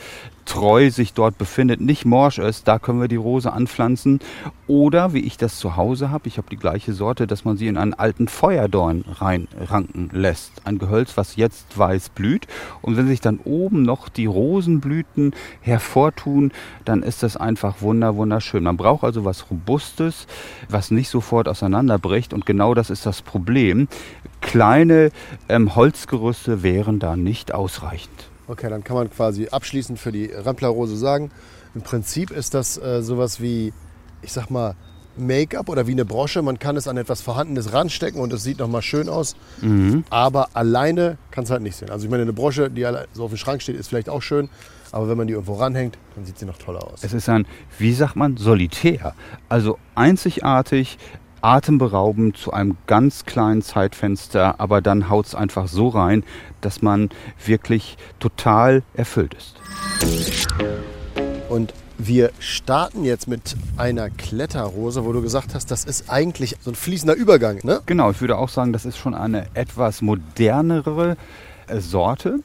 treu 0.51 0.91
sich 0.91 1.13
dort 1.13 1.37
befindet, 1.37 1.79
nicht 1.79 2.03
morsch 2.03 2.37
ist, 2.37 2.67
da 2.67 2.77
können 2.77 2.99
wir 2.99 3.07
die 3.07 3.15
Rose 3.15 3.53
anpflanzen. 3.53 4.19
Oder 4.67 5.13
wie 5.13 5.21
ich 5.21 5.37
das 5.37 5.57
zu 5.57 5.77
Hause 5.77 6.11
habe, 6.11 6.27
ich 6.27 6.37
habe 6.37 6.49
die 6.49 6.57
gleiche 6.57 6.91
Sorte, 6.91 7.25
dass 7.25 7.45
man 7.45 7.55
sie 7.55 7.67
in 7.67 7.77
einen 7.77 7.93
alten 7.93 8.27
Feuerdorn 8.27 9.05
reinranken 9.07 10.09
lässt. 10.11 10.51
Ein 10.65 10.77
Gehölz, 10.77 11.15
was 11.15 11.37
jetzt 11.37 11.77
weiß 11.77 12.09
blüht. 12.09 12.47
Und 12.81 12.97
wenn 12.97 13.07
sich 13.07 13.21
dann 13.21 13.39
oben 13.45 13.83
noch 13.83 14.09
die 14.09 14.25
Rosenblüten 14.25 15.33
hervortun, 15.61 16.51
dann 16.83 17.01
ist 17.01 17.23
das 17.23 17.37
einfach 17.37 17.81
wunder, 17.81 18.17
wunderschön. 18.17 18.63
Man 18.63 18.75
braucht 18.75 19.05
also 19.05 19.23
was 19.23 19.49
Robustes, 19.51 20.27
was 20.67 20.91
nicht 20.91 21.07
sofort 21.07 21.47
auseinanderbricht. 21.47 22.33
Und 22.33 22.45
genau 22.45 22.73
das 22.73 22.89
ist 22.89 23.05
das 23.05 23.21
Problem. 23.21 23.87
Kleine 24.41 25.11
ähm, 25.47 25.77
Holzgerüste 25.77 26.61
wären 26.61 26.99
da 26.99 27.15
nicht 27.15 27.53
ausreichend. 27.53 28.30
Okay, 28.51 28.69
dann 28.69 28.83
kann 28.83 28.97
man 28.97 29.09
quasi 29.09 29.47
abschließend 29.47 29.97
für 29.97 30.11
die 30.11 30.25
Ramplerrose 30.25 30.97
sagen, 30.97 31.31
im 31.73 31.83
Prinzip 31.83 32.31
ist 32.31 32.53
das 32.53 32.77
äh, 32.77 33.01
sowas 33.01 33.39
wie, 33.39 33.71
ich 34.21 34.33
sag 34.33 34.49
mal, 34.49 34.75
Make-up 35.15 35.69
oder 35.69 35.87
wie 35.87 35.93
eine 35.93 36.03
Brosche. 36.03 36.41
Man 36.41 36.59
kann 36.59 36.75
es 36.75 36.85
an 36.85 36.97
etwas 36.97 37.21
Vorhandenes 37.21 37.71
ranstecken 37.71 38.19
und 38.19 38.33
es 38.33 38.43
sieht 38.43 38.59
nochmal 38.59 38.81
schön 38.81 39.07
aus. 39.07 39.37
Mhm. 39.61 40.03
Aber 40.09 40.49
alleine 40.53 41.17
kann 41.31 41.45
es 41.45 41.49
halt 41.49 41.61
nicht 41.61 41.77
sehen. 41.77 41.91
Also 41.91 42.03
ich 42.03 42.11
meine, 42.11 42.23
eine 42.23 42.33
Brosche, 42.33 42.69
die 42.69 42.85
so 43.13 43.23
auf 43.23 43.31
dem 43.31 43.37
Schrank 43.37 43.61
steht, 43.61 43.77
ist 43.77 43.87
vielleicht 43.87 44.09
auch 44.09 44.21
schön. 44.21 44.49
Aber 44.91 45.07
wenn 45.07 45.17
man 45.17 45.27
die 45.27 45.33
irgendwo 45.33 45.53
ranhängt, 45.53 45.97
dann 46.15 46.25
sieht 46.25 46.37
sie 46.37 46.45
noch 46.45 46.57
toller 46.57 46.83
aus. 46.83 47.03
Es 47.03 47.13
ist 47.13 47.29
ein, 47.29 47.47
wie 47.79 47.93
sagt 47.93 48.17
man, 48.17 48.35
solitär. 48.35 49.15
Also 49.47 49.79
einzigartig, 49.95 50.97
atemberaubend 51.41 52.37
zu 52.37 52.53
einem 52.53 52.77
ganz 52.87 53.25
kleinen 53.25 53.61
Zeitfenster, 53.61 54.59
aber 54.59 54.81
dann 54.81 55.09
haut 55.09 55.27
es 55.27 55.35
einfach 55.35 55.67
so 55.67 55.89
rein, 55.89 56.23
dass 56.61 56.81
man 56.81 57.09
wirklich 57.45 57.97
total 58.19 58.83
erfüllt 58.93 59.33
ist. 59.33 59.55
Und 61.49 61.73
wir 61.97 62.31
starten 62.39 63.03
jetzt 63.03 63.27
mit 63.27 63.55
einer 63.77 64.09
Kletterrose, 64.09 65.05
wo 65.05 65.13
du 65.13 65.21
gesagt 65.21 65.53
hast, 65.53 65.69
das 65.69 65.83
ist 65.85 66.09
eigentlich 66.09 66.55
so 66.61 66.71
ein 66.71 66.75
fließender 66.75 67.15
Übergang, 67.15 67.59
ne? 67.63 67.81
Genau, 67.85 68.09
ich 68.11 68.21
würde 68.21 68.37
auch 68.37 68.49
sagen, 68.49 68.73
das 68.73 68.85
ist 68.85 68.97
schon 68.97 69.13
eine 69.13 69.45
etwas 69.53 70.01
modernere 70.01 71.15
äh, 71.67 71.79
Sorte, 71.79 72.39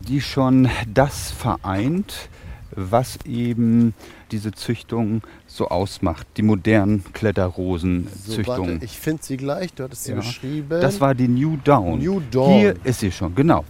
die 0.00 0.20
schon 0.20 0.68
das 0.92 1.30
vereint, 1.30 2.28
was 2.76 3.18
eben 3.24 3.94
diese 4.30 4.52
Züchtung 4.52 5.22
so 5.46 5.68
ausmacht, 5.68 6.26
die 6.36 6.42
modernen 6.42 7.02
So, 7.04 7.10
Kletterrosenzüchtungen. 7.12 8.72
warte, 8.74 8.84
ich 8.84 8.98
finde 8.98 9.22
sie 9.22 9.36
gleich. 9.36 9.72
Du 9.74 9.82
hattest 9.84 10.04
sie 10.04 10.12
Ja. 10.12 10.18
beschrieben. 10.18 10.68
Das 10.80 11.00
war 11.00 11.14
die 11.14 11.28
New 11.28 11.56
Dawn. 11.64 11.98
New 11.98 12.20
Dawn. 12.30 12.50
Hier 12.60 12.74
ist 12.84 13.00
sie 13.00 13.10
schon, 13.10 13.34
genau. 13.34 13.64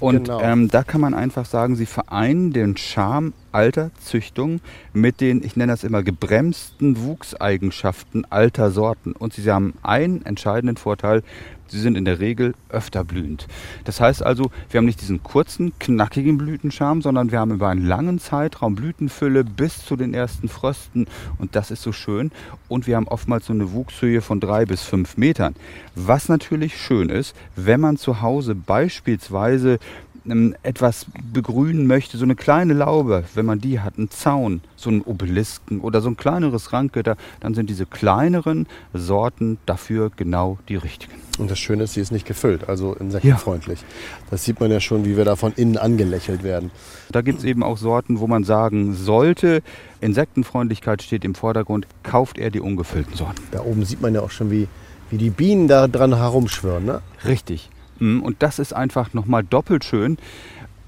Und 0.00 0.24
Genau. 0.24 0.40
Ähm, 0.40 0.68
da 0.68 0.82
kann 0.82 1.00
man 1.00 1.14
einfach 1.14 1.44
sagen, 1.46 1.76
sie 1.76 1.86
vereinen 1.86 2.52
den 2.52 2.76
Charme 2.76 3.32
alter 3.52 3.90
Züchtungen 4.02 4.60
mit 4.92 5.20
den, 5.20 5.42
ich 5.42 5.56
nenne 5.56 5.72
das 5.72 5.84
immer, 5.84 6.02
gebremsten 6.02 7.02
Wuchseigenschaften 7.02 8.24
alter 8.30 8.70
Sorten. 8.70 9.12
Und 9.12 9.34
sie 9.34 9.50
haben 9.50 9.74
einen 9.82 10.24
entscheidenden 10.24 10.76
Vorteil, 10.76 11.22
sie 11.68 11.80
sind 11.80 11.96
in 11.96 12.04
der 12.04 12.20
Regel 12.20 12.54
öfter 12.68 13.04
blühend. 13.04 13.46
Das 13.84 14.00
heißt 14.00 14.22
also, 14.22 14.50
wir 14.70 14.78
haben 14.78 14.84
nicht 14.84 15.00
diesen 15.00 15.22
kurzen, 15.22 15.72
knackigen 15.78 16.38
Blütenscham, 16.38 17.02
sondern 17.02 17.30
wir 17.30 17.40
haben 17.40 17.52
über 17.52 17.68
einen 17.68 17.86
langen 17.86 18.18
Zeitraum 18.18 18.74
Blütenfülle 18.74 19.44
bis 19.44 19.84
zu 19.84 19.96
den 19.96 20.14
ersten 20.14 20.48
Frösten 20.48 21.06
und 21.38 21.56
das 21.56 21.70
ist 21.70 21.82
so 21.82 21.92
schön. 21.92 22.30
Und 22.68 22.86
wir 22.86 22.96
haben 22.96 23.08
oftmals 23.08 23.46
so 23.46 23.52
eine 23.52 23.72
Wuchshöhe 23.72 24.20
von 24.20 24.40
drei 24.40 24.64
bis 24.64 24.82
fünf 24.82 25.16
Metern. 25.16 25.54
Was 25.94 26.28
natürlich 26.28 26.80
schön 26.80 27.08
ist, 27.08 27.34
wenn 27.54 27.80
man 27.80 27.96
zu 27.96 28.20
Hause 28.20 28.54
beispielsweise 28.54 29.78
etwas 30.62 31.06
begrünen 31.32 31.86
möchte, 31.86 32.18
so 32.18 32.24
eine 32.24 32.34
kleine 32.34 32.74
Laube, 32.74 33.24
wenn 33.34 33.46
man 33.46 33.60
die 33.60 33.80
hat, 33.80 33.98
einen 33.98 34.10
Zaun, 34.10 34.60
so 34.76 34.90
einen 34.90 35.02
Obelisken 35.02 35.80
oder 35.80 36.00
so 36.00 36.08
ein 36.08 36.16
kleineres 36.16 36.72
Randgitter, 36.72 37.16
dann 37.40 37.54
sind 37.54 37.70
diese 37.70 37.86
kleineren 37.86 38.66
Sorten 38.92 39.58
dafür 39.66 40.10
genau 40.14 40.58
die 40.68 40.76
richtigen. 40.76 41.14
Und 41.38 41.50
das 41.50 41.58
Schöne 41.58 41.84
ist, 41.84 41.94
sie 41.94 42.00
ist 42.00 42.12
nicht 42.12 42.26
gefüllt, 42.26 42.68
also 42.68 42.94
insektenfreundlich. 42.94 43.84
Das 44.30 44.44
sieht 44.44 44.58
man 44.58 44.70
ja 44.70 44.80
schon, 44.80 45.04
wie 45.04 45.16
wir 45.16 45.24
da 45.24 45.36
von 45.36 45.52
innen 45.52 45.76
angelächelt 45.76 46.42
werden. 46.42 46.70
Da 47.10 47.20
gibt 47.20 47.40
es 47.40 47.44
eben 47.44 47.62
auch 47.62 47.76
Sorten, 47.76 48.20
wo 48.20 48.26
man 48.26 48.44
sagen 48.44 48.94
sollte, 48.94 49.62
Insektenfreundlichkeit 50.00 51.02
steht 51.02 51.24
im 51.24 51.34
Vordergrund, 51.34 51.86
kauft 52.02 52.38
er 52.38 52.50
die 52.50 52.60
ungefüllten 52.60 53.14
Sorten. 53.14 53.42
Da 53.50 53.60
oben 53.60 53.84
sieht 53.84 54.00
man 54.00 54.14
ja 54.14 54.22
auch 54.22 54.30
schon, 54.30 54.50
wie, 54.50 54.66
wie 55.10 55.18
die 55.18 55.30
Bienen 55.30 55.68
da 55.68 55.88
dran 55.88 56.16
herumschwirren. 56.16 56.84
Ne? 56.84 57.02
Richtig. 57.24 57.70
Mm, 57.98 58.20
Und 58.20 58.36
das 58.42 58.58
ist 58.58 58.72
einfach 58.72 59.12
nochmal 59.14 59.44
doppelt 59.44 59.84
schön. 59.84 60.18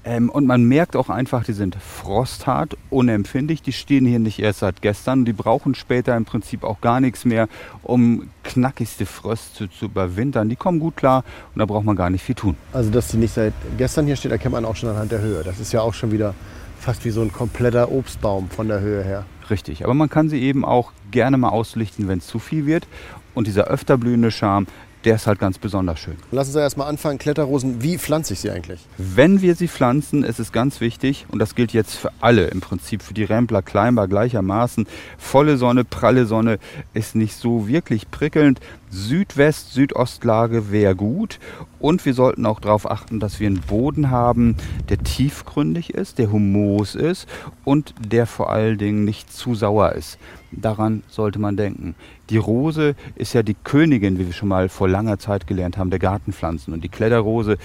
Ähm, 0.05 0.29
Und 0.29 0.47
man 0.47 0.63
merkt 0.63 0.95
auch 0.95 1.09
einfach, 1.09 1.43
die 1.43 1.53
sind 1.53 1.75
frosthart, 1.75 2.77
unempfindlich. 2.89 3.61
Die 3.61 3.73
stehen 3.73 4.05
hier 4.05 4.19
nicht 4.19 4.39
erst 4.39 4.59
seit 4.59 4.81
gestern. 4.81 5.25
Die 5.25 5.33
brauchen 5.33 5.75
später 5.75 6.15
im 6.15 6.23
Prinzip 6.25 6.63
auch 6.63 6.79
gar 6.79 7.01
nichts 7.01 7.25
mehr, 7.25 7.47
um 7.83 8.29
knackigste 8.43 9.05
Fröste 9.05 9.69
zu 9.69 9.85
überwintern. 9.85 10.47
Die 10.47 10.55
kommen 10.55 10.79
gut 10.79 10.95
klar 10.95 11.23
und 11.53 11.59
da 11.59 11.65
braucht 11.65 11.83
man 11.83 11.97
gar 11.97 12.09
nicht 12.09 12.23
viel 12.23 12.35
tun. 12.35 12.55
Also, 12.71 12.89
dass 12.91 13.09
die 13.09 13.17
nicht 13.17 13.33
seit 13.33 13.53
gestern 13.77 14.05
hier 14.05 14.15
steht, 14.15 14.31
erkennt 14.31 14.53
man 14.53 14.63
auch 14.65 14.77
schon 14.77 14.89
anhand 14.89 15.11
der 15.11 15.19
Höhe. 15.21 15.43
Das 15.43 15.59
ist 15.59 15.73
ja 15.73 15.81
auch 15.81 15.93
schon 15.93 16.11
wieder 16.11 16.33
fast 16.79 17.03
wie 17.03 17.09
so 17.09 17.21
ein 17.21 17.33
kompletter 17.33 17.91
Obstbaum 17.91 18.49
von 18.49 18.69
der 18.69 18.79
Höhe 18.79 19.03
her. 19.03 19.25
Richtig. 19.49 19.83
Aber 19.83 19.93
man 19.93 20.09
kann 20.09 20.29
sie 20.29 20.41
eben 20.41 20.63
auch 20.63 20.93
gerne 21.11 21.37
mal 21.37 21.49
auslichten, 21.49 22.07
wenn 22.07 22.19
es 22.19 22.27
zu 22.27 22.39
viel 22.39 22.65
wird. 22.65 22.87
Und 23.35 23.47
dieser 23.47 23.65
öfter 23.65 23.97
blühende 23.97 24.31
Charme, 24.31 24.65
der 25.05 25.15
ist 25.15 25.27
halt 25.27 25.39
ganz 25.39 25.57
besonders 25.57 25.99
schön. 25.99 26.17
Lass 26.31 26.47
uns 26.47 26.55
da 26.55 26.61
erstmal 26.61 26.87
anfangen. 26.87 27.19
Kletterrosen, 27.19 27.81
wie 27.81 27.97
pflanze 27.97 28.33
ich 28.33 28.41
sie 28.41 28.49
eigentlich? 28.49 28.85
Wenn 28.97 29.41
wir 29.41 29.55
sie 29.55 29.67
pflanzen, 29.67 30.23
ist 30.23 30.39
es 30.39 30.51
ganz 30.51 30.81
wichtig, 30.81 31.25
und 31.29 31.39
das 31.39 31.55
gilt 31.55 31.71
jetzt 31.71 31.95
für 31.95 32.11
alle 32.19 32.47
im 32.47 32.59
Prinzip, 32.59 33.01
für 33.01 33.13
die 33.13 33.23
Rempler, 33.23 33.61
Climber 33.61 34.07
gleichermaßen, 34.07 34.87
volle 35.17 35.57
Sonne, 35.57 35.85
pralle 35.85 36.25
Sonne 36.25 36.59
ist 36.93 37.15
nicht 37.15 37.35
so 37.35 37.67
wirklich 37.67 38.11
prickelnd. 38.11 38.59
Südwest, 38.89 39.73
Südostlage 39.73 40.71
wäre 40.71 40.95
gut. 40.95 41.39
Und 41.79 42.05
wir 42.05 42.13
sollten 42.13 42.45
auch 42.45 42.59
darauf 42.59 42.89
achten, 42.89 43.19
dass 43.19 43.39
wir 43.39 43.47
einen 43.47 43.61
Boden 43.61 44.09
haben, 44.09 44.57
der 44.89 44.97
tiefgründig 44.97 45.93
ist, 45.93 46.17
der 46.17 46.31
humos 46.31 46.95
ist 46.95 47.27
und 47.63 47.93
der 47.99 48.25
vor 48.25 48.49
allen 48.49 48.77
Dingen 48.77 49.05
nicht 49.05 49.31
zu 49.31 49.55
sauer 49.55 49.93
ist. 49.93 50.17
Daran 50.51 51.03
sollte 51.07 51.39
man 51.39 51.55
denken. 51.55 51.95
Die 52.29 52.37
Rose 52.37 52.95
ist 53.15 53.33
ja 53.33 53.43
die 53.43 53.55
Königin, 53.55 54.19
wie 54.19 54.27
wir 54.27 54.33
schon 54.33 54.49
mal 54.49 54.69
vor 54.69 54.87
langer 54.87 55.17
Zeit 55.17 55.47
gelernt 55.47 55.77
haben, 55.77 55.89
der 55.89 55.99
Gartenpflanzen. 55.99 56.73
Und 56.73 56.83
die 56.83 56.89
Kletterrose 56.89 57.57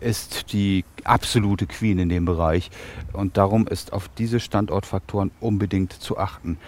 ist 0.00 0.52
die 0.52 0.84
absolute 1.04 1.66
Queen 1.66 1.98
in 1.98 2.08
dem 2.08 2.24
Bereich. 2.24 2.70
Und 3.12 3.36
darum 3.36 3.66
ist 3.66 3.92
auf 3.92 4.08
diese 4.18 4.40
Standortfaktoren 4.40 5.30
unbedingt 5.40 5.92
zu 5.92 6.18
achten. 6.18 6.58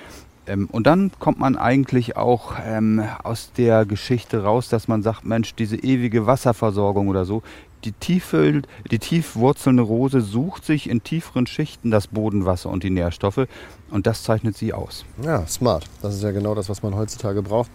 Ähm, 0.47 0.69
und 0.71 0.87
dann 0.87 1.13
kommt 1.19 1.39
man 1.39 1.57
eigentlich 1.57 2.17
auch 2.17 2.55
ähm, 2.65 3.03
aus 3.23 3.53
der 3.57 3.85
Geschichte 3.85 4.43
raus, 4.43 4.69
dass 4.69 4.89
man 4.89 5.03
sagt, 5.03 5.25
Mensch, 5.25 5.55
diese 5.55 5.77
ewige 5.77 6.27
Wasserversorgung 6.27 7.09
oder 7.09 7.25
so, 7.25 7.43
die, 7.85 7.93
tiefe, 7.93 8.63
die 8.91 8.99
tiefwurzelnde 8.99 9.83
Rose 9.83 10.21
sucht 10.21 10.65
sich 10.65 10.89
in 10.89 11.03
tieferen 11.03 11.47
Schichten 11.47 11.91
das 11.91 12.07
Bodenwasser 12.07 12.71
und 12.71 12.83
die 12.83 12.91
Nährstoffe 12.91 13.47
und 13.91 14.07
das 14.07 14.23
zeichnet 14.23 14.57
sie 14.57 14.73
aus. 14.73 15.05
Ja, 15.23 15.47
smart. 15.47 15.85
Das 16.01 16.15
ist 16.15 16.23
ja 16.23 16.31
genau 16.31 16.55
das, 16.55 16.69
was 16.69 16.83
man 16.83 16.95
heutzutage 16.95 17.43
braucht. 17.43 17.71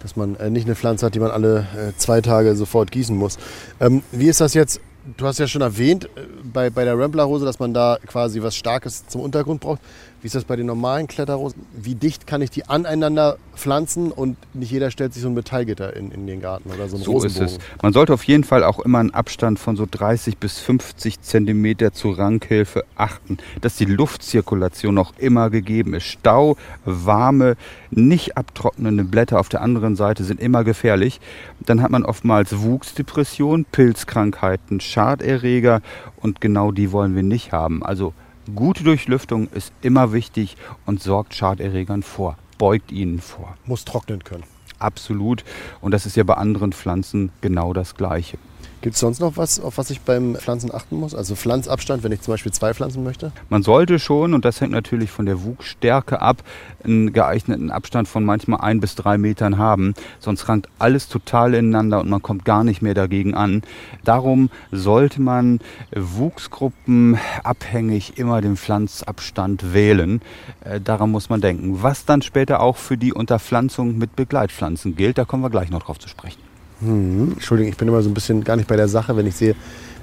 Dass 0.00 0.16
man 0.16 0.34
äh, 0.36 0.48
nicht 0.48 0.64
eine 0.64 0.76
Pflanze 0.76 1.04
hat, 1.04 1.14
die 1.14 1.20
man 1.20 1.30
alle 1.30 1.66
äh, 1.76 1.96
zwei 1.96 2.22
Tage 2.22 2.56
sofort 2.56 2.90
gießen 2.90 3.14
muss. 3.14 3.36
Ähm, 3.80 4.02
wie 4.12 4.28
ist 4.28 4.40
das 4.40 4.54
jetzt? 4.54 4.80
Du 5.16 5.26
hast 5.26 5.38
ja 5.38 5.46
schon 5.46 5.60
erwähnt, 5.60 6.06
äh, 6.06 6.22
bei, 6.42 6.70
bei 6.70 6.84
der 6.84 6.98
Rambler-Rose, 6.98 7.44
dass 7.44 7.58
man 7.58 7.74
da 7.74 7.98
quasi 8.06 8.40
was 8.40 8.56
Starkes 8.56 9.06
zum 9.08 9.20
Untergrund 9.20 9.60
braucht. 9.60 9.82
Wie 10.22 10.26
ist 10.26 10.34
das 10.34 10.44
bei 10.44 10.56
den 10.56 10.66
normalen 10.66 11.06
Kletterrosen? 11.06 11.64
Wie 11.74 11.94
dicht 11.94 12.26
kann 12.26 12.42
ich 12.42 12.50
die 12.50 12.68
aneinander 12.68 13.38
pflanzen 13.56 14.12
und 14.12 14.36
nicht 14.54 14.70
jeder 14.70 14.90
stellt 14.90 15.14
sich 15.14 15.22
so 15.22 15.28
ein 15.28 15.34
Metallgitter 15.34 15.96
in, 15.96 16.10
in 16.10 16.26
den 16.26 16.42
Garten 16.42 16.70
oder 16.70 16.88
so 16.88 16.96
ein 16.96 17.02
So 17.02 17.18
ist 17.18 17.36
Rosenbogen? 17.40 17.58
es. 17.58 17.82
Man 17.82 17.92
sollte 17.94 18.12
auf 18.12 18.24
jeden 18.24 18.44
Fall 18.44 18.62
auch 18.62 18.80
immer 18.80 18.98
einen 18.98 19.14
Abstand 19.14 19.58
von 19.58 19.76
so 19.76 19.86
30 19.90 20.36
bis 20.36 20.58
50 20.58 21.22
Zentimeter 21.22 21.92
zur 21.92 22.18
Rankhilfe 22.18 22.84
achten, 22.96 23.38
dass 23.62 23.76
die 23.76 23.86
Luftzirkulation 23.86 24.98
auch 24.98 25.12
immer 25.16 25.48
gegeben 25.48 25.94
ist. 25.94 26.04
Stau, 26.04 26.56
warme, 26.84 27.56
nicht 27.90 28.36
abtrocknende 28.36 29.04
Blätter 29.04 29.40
auf 29.40 29.48
der 29.48 29.62
anderen 29.62 29.96
Seite 29.96 30.24
sind 30.24 30.38
immer 30.38 30.64
gefährlich. 30.64 31.20
Dann 31.60 31.80
hat 31.80 31.90
man 31.90 32.04
oftmals 32.04 32.60
Wuchsdepression, 32.60 33.64
Pilzkrankheiten, 33.64 34.80
Schaderreger 34.80 35.80
und 36.16 36.42
genau 36.42 36.72
die 36.72 36.92
wollen 36.92 37.14
wir 37.14 37.22
nicht 37.22 37.52
haben. 37.52 37.82
Also 37.82 38.12
gute 38.54 38.84
Durchlüftung 38.84 39.48
ist 39.48 39.72
immer 39.82 40.12
wichtig 40.12 40.56
und 40.86 41.02
sorgt 41.02 41.34
Schaderregern 41.34 42.02
vor, 42.02 42.36
beugt 42.58 42.92
ihnen 42.92 43.20
vor. 43.20 43.56
Muss 43.64 43.84
trocknen 43.84 44.24
können. 44.24 44.44
Absolut. 44.78 45.44
Und 45.80 45.92
das 45.92 46.06
ist 46.06 46.16
ja 46.16 46.24
bei 46.24 46.34
anderen 46.34 46.72
Pflanzen 46.72 47.30
genau 47.40 47.72
das 47.72 47.94
Gleiche. 47.94 48.38
Gibt 48.82 48.94
es 48.94 49.00
sonst 49.00 49.20
noch 49.20 49.36
was, 49.36 49.60
auf 49.60 49.76
was 49.76 49.90
ich 49.90 50.00
beim 50.00 50.36
Pflanzen 50.36 50.74
achten 50.74 50.96
muss? 50.96 51.14
Also 51.14 51.34
Pflanzabstand, 51.34 52.02
wenn 52.02 52.12
ich 52.12 52.22
zum 52.22 52.32
Beispiel 52.32 52.50
zwei 52.52 52.72
pflanzen 52.72 53.04
möchte? 53.04 53.30
Man 53.50 53.62
sollte 53.62 53.98
schon, 53.98 54.32
und 54.32 54.46
das 54.46 54.62
hängt 54.62 54.72
natürlich 54.72 55.10
von 55.10 55.26
der 55.26 55.42
Wuchsstärke 55.44 56.22
ab, 56.22 56.42
einen 56.82 57.12
geeigneten 57.12 57.70
Abstand 57.70 58.08
von 58.08 58.24
manchmal 58.24 58.62
ein 58.62 58.80
bis 58.80 58.94
drei 58.94 59.18
Metern 59.18 59.58
haben. 59.58 59.92
Sonst 60.18 60.48
rankt 60.48 60.68
alles 60.78 61.08
total 61.08 61.52
ineinander 61.52 62.00
und 62.00 62.08
man 62.08 62.22
kommt 62.22 62.46
gar 62.46 62.64
nicht 62.64 62.80
mehr 62.80 62.94
dagegen 62.94 63.34
an. 63.34 63.62
Darum 64.04 64.48
sollte 64.72 65.20
man 65.20 65.60
Wuchsgruppen 65.94 67.18
abhängig 67.44 68.16
immer 68.16 68.40
den 68.40 68.56
Pflanzabstand 68.56 69.74
wählen. 69.74 70.22
Äh, 70.64 70.80
daran 70.80 71.10
muss 71.10 71.28
man 71.28 71.42
denken. 71.42 71.82
Was 71.82 72.06
dann 72.06 72.22
später 72.22 72.60
auch 72.60 72.78
für 72.78 72.96
die 72.96 73.12
Unterpflanzung 73.12 73.98
mit 73.98 74.16
Begleitpflanzen 74.16 74.96
gilt, 74.96 75.18
da 75.18 75.26
kommen 75.26 75.42
wir 75.42 75.50
gleich 75.50 75.68
noch 75.68 75.82
drauf 75.82 75.98
zu 75.98 76.08
sprechen. 76.08 76.49
Hm. 76.80 77.32
Entschuldigung, 77.32 77.70
ich 77.70 77.78
bin 77.78 77.88
immer 77.88 78.02
so 78.02 78.10
ein 78.10 78.14
bisschen 78.14 78.42
gar 78.42 78.56
nicht 78.56 78.68
bei 78.68 78.76
der 78.76 78.88
Sache, 78.88 79.16
wenn 79.16 79.26
ich 79.26 79.36
sehe, 79.36 79.54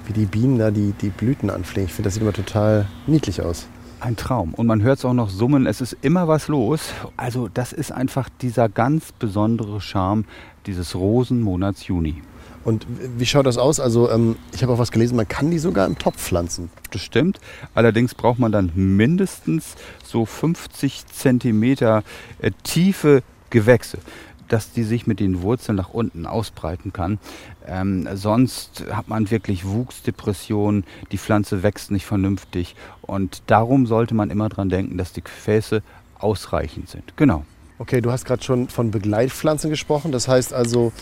wie 0.06 0.12
die 0.12 0.26
Bienen 0.26 0.58
da 0.58 0.70
die, 0.70 0.92
die 0.92 1.10
Blüten 1.10 1.50
anfliegen. 1.50 1.88
Ich 1.88 1.94
finde, 1.94 2.06
das 2.06 2.14
sieht 2.14 2.22
immer 2.22 2.32
total 2.32 2.86
niedlich 3.06 3.42
aus. 3.42 3.66
Ein 4.00 4.14
Traum. 4.14 4.54
Und 4.54 4.66
man 4.68 4.82
hört 4.82 4.98
es 4.98 5.04
auch 5.04 5.12
noch 5.12 5.28
summen. 5.28 5.66
Es 5.66 5.80
ist 5.80 5.96
immer 6.02 6.28
was 6.28 6.46
los. 6.46 6.92
Also 7.16 7.48
das 7.52 7.72
ist 7.72 7.90
einfach 7.90 8.28
dieser 8.40 8.68
ganz 8.68 9.10
besondere 9.10 9.80
Charme 9.80 10.24
dieses 10.66 10.94
Rosenmonats 10.94 11.88
Juni. 11.88 12.22
Und 12.64 12.86
wie 12.88 13.26
schaut 13.26 13.46
das 13.46 13.58
aus? 13.58 13.80
Also 13.80 14.10
ähm, 14.10 14.36
ich 14.52 14.62
habe 14.62 14.72
auch 14.72 14.78
was 14.78 14.92
gelesen, 14.92 15.16
man 15.16 15.26
kann 15.26 15.50
die 15.50 15.58
sogar 15.58 15.86
im 15.86 15.98
Topf 15.98 16.18
pflanzen. 16.18 16.70
Das 16.90 17.02
stimmt. 17.02 17.40
Allerdings 17.74 18.14
braucht 18.14 18.38
man 18.38 18.52
dann 18.52 18.70
mindestens 18.74 19.74
so 20.04 20.26
50 20.26 21.06
Zentimeter 21.06 22.04
äh, 22.40 22.50
tiefe 22.62 23.22
Gewächse 23.50 23.98
dass 24.48 24.72
die 24.72 24.82
sich 24.82 25.06
mit 25.06 25.20
den 25.20 25.42
Wurzeln 25.42 25.76
nach 25.76 25.90
unten 25.90 26.26
ausbreiten 26.26 26.92
kann. 26.92 27.18
Ähm, 27.66 28.08
sonst 28.14 28.84
hat 28.90 29.08
man 29.08 29.30
wirklich 29.30 29.66
Wuchsdepression, 29.66 30.84
die 31.12 31.18
Pflanze 31.18 31.62
wächst 31.62 31.90
nicht 31.90 32.06
vernünftig 32.06 32.74
und 33.02 33.42
darum 33.46 33.86
sollte 33.86 34.14
man 34.14 34.30
immer 34.30 34.48
dran 34.48 34.68
denken, 34.68 34.98
dass 34.98 35.12
die 35.12 35.22
Gefäße 35.22 35.82
ausreichend 36.18 36.88
sind. 36.88 37.16
Genau. 37.16 37.44
Okay, 37.80 38.00
du 38.00 38.10
hast 38.10 38.24
gerade 38.24 38.42
schon 38.42 38.68
von 38.68 38.90
Begleitpflanzen 38.90 39.70
gesprochen. 39.70 40.10
Das 40.10 40.26
heißt 40.26 40.52
also, 40.52 40.92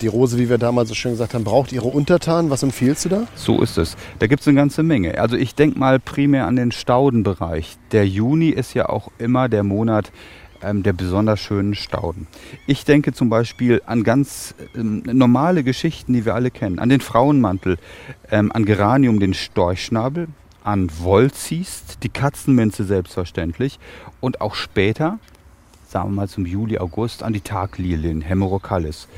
die 0.00 0.08
Rose, 0.08 0.36
wie 0.36 0.48
wir 0.50 0.58
damals 0.58 0.88
so 0.88 0.94
schön 0.96 1.12
gesagt 1.12 1.32
haben, 1.32 1.44
braucht 1.44 1.70
ihre 1.70 1.86
Untertanen. 1.86 2.50
Was 2.50 2.64
empfiehlst 2.64 3.04
du 3.04 3.08
da? 3.08 3.28
So 3.36 3.62
ist 3.62 3.78
es. 3.78 3.96
Da 4.18 4.26
gibt 4.26 4.40
es 4.40 4.48
eine 4.48 4.56
ganze 4.56 4.82
Menge. 4.82 5.20
Also 5.20 5.36
ich 5.36 5.54
denke 5.54 5.78
mal 5.78 6.00
primär 6.00 6.48
an 6.48 6.56
den 6.56 6.72
Staudenbereich. 6.72 7.76
Der 7.92 8.08
Juni 8.08 8.48
ist 8.48 8.74
ja 8.74 8.88
auch 8.88 9.12
immer 9.18 9.48
der 9.48 9.62
Monat, 9.62 10.10
ähm, 10.64 10.82
der 10.82 10.92
besonders 10.92 11.40
schönen 11.40 11.74
Stauden. 11.74 12.26
Ich 12.66 12.84
denke 12.84 13.12
zum 13.12 13.30
Beispiel 13.30 13.82
an 13.86 14.04
ganz 14.04 14.54
ähm, 14.74 15.02
normale 15.04 15.64
Geschichten, 15.64 16.12
die 16.12 16.24
wir 16.24 16.34
alle 16.34 16.50
kennen. 16.50 16.78
An 16.78 16.88
den 16.88 17.00
Frauenmantel, 17.00 17.78
ähm, 18.30 18.50
an 18.52 18.64
Geranium, 18.64 19.20
den 19.20 19.34
Storchschnabel, 19.34 20.28
an 20.62 20.90
Wolzist, 20.98 21.98
die 22.02 22.08
Katzenminze 22.08 22.84
selbstverständlich 22.84 23.78
und 24.20 24.40
auch 24.40 24.54
später, 24.54 25.18
sagen 25.86 26.10
wir 26.10 26.14
mal 26.14 26.28
zum 26.28 26.46
Juli, 26.46 26.78
August, 26.78 27.22
an 27.22 27.32
die 27.32 27.42
Taglilien, 27.42 28.22
Hemerocallis. 28.22 29.08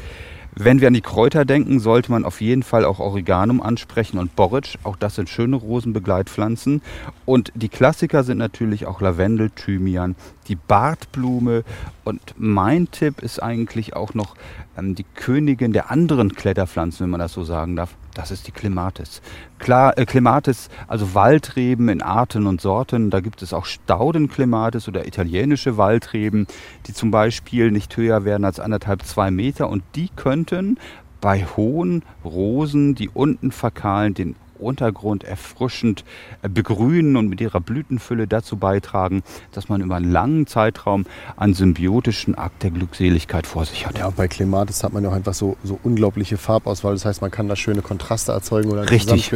Wenn 0.59 0.81
wir 0.81 0.89
an 0.89 0.95
die 0.95 1.03
Kräuter 1.03 1.45
denken, 1.45 1.81
sollte 1.81 2.11
man 2.11 2.25
auf 2.25 2.41
jeden 2.41 2.63
Fall 2.63 2.87
auch 2.87 2.99
Oreganum 2.99 3.61
ansprechen 3.61 4.17
und 4.17 4.35
Borretsch. 4.37 4.79
Auch 4.85 4.97
das 4.97 5.17
sind 5.17 5.29
schöne 5.29 5.57
Rosenbegleitpflanzen. 5.57 6.81
Und 7.27 7.53
die 7.55 7.69
Klassiker 7.69 8.25
sind 8.25 8.39
natürlich 8.39 8.87
auch 8.87 9.03
Lavendel, 9.03 9.51
Thymian, 9.51 10.17
die 10.49 10.57
Bartblume. 10.57 11.63
Und 12.05 12.23
mein 12.39 12.91
Tipp 12.91 13.23
ist 13.23 13.43
eigentlich 13.43 13.95
auch 13.95 14.15
noch 14.15 14.35
ähm, 14.79 14.95
die 14.95 15.05
Königin 15.05 15.75
der 15.75 15.91
anderen 15.91 16.33
Kletterpflanzen, 16.33 17.05
wenn 17.05 17.11
man 17.11 17.21
das 17.21 17.35
so 17.35 17.45
sagen 17.45 17.77
darf. 17.77 17.95
Das 18.16 18.30
ist 18.30 18.46
die 18.46 18.50
Clematis. 18.50 19.20
Klar, 19.58 19.99
äh, 19.99 20.06
Clematis, 20.06 20.70
also 20.88 21.14
Waldreben 21.14 21.90
in 21.90 22.00
Arten 22.00 22.46
und 22.46 22.62
Sorten. 22.62 23.11
Da 23.11 23.20
gibt 23.20 23.42
es 23.42 23.52
auch 23.52 23.66
Staudenclematis 23.66 24.88
oder 24.88 25.06
italienische 25.06 25.76
Waldreben, 25.76 26.46
die 26.87 26.94
zum 26.94 27.11
Beispiel 27.11 27.70
nicht 27.70 27.94
höher 27.99 28.25
werden 28.25 28.46
als 28.46 28.58
anderthalb, 28.58 29.02
zwei 29.02 29.30
Meter. 29.30 29.68
Und 29.68 29.85
die 29.96 30.08
könnten 30.16 30.78
bei 31.20 31.44
hohen 31.44 32.04
Rosen, 32.25 32.94
die 32.94 33.11
unten 33.11 33.52
verkahlen, 33.52 34.14
den 34.14 34.35
Untergrund 34.61 35.25
erfrischend 35.25 36.05
äh, 36.43 36.49
begrünen 36.49 37.17
und 37.17 37.29
mit 37.29 37.41
ihrer 37.41 37.61
Blütenfülle 37.61 38.27
dazu 38.27 38.57
beitragen, 38.57 39.23
dass 39.53 39.69
man 39.69 39.81
über 39.81 39.97
einen 39.97 40.11
langen 40.11 40.47
Zeitraum 40.47 41.07
einen 41.37 41.55
symbiotischen 41.55 42.35
Akt 42.37 42.63
der 42.63 42.71
Glückseligkeit 42.71 43.47
vor 43.47 43.65
sich 43.65 43.87
hat. 43.87 43.99
Ja, 43.99 44.11
bei 44.11 44.29
Clematis 44.29 44.83
hat 44.83 44.93
man 44.93 45.03
ja 45.03 45.11
auch 45.11 45.15
einfach 45.15 45.35
so, 45.35 45.57
so 45.63 45.79
unglaubliche 45.83 46.37
Farbauswahl. 46.37 46.95
Das 46.95 47.05
heißt, 47.05 47.21
man 47.21 47.31
kann 47.31 47.49
da 47.49 47.57
schöne 47.57 47.83
Kontraste 47.83 48.33
erzeugen 48.33 48.71
oder 48.71 48.91
richtig. 48.91 49.33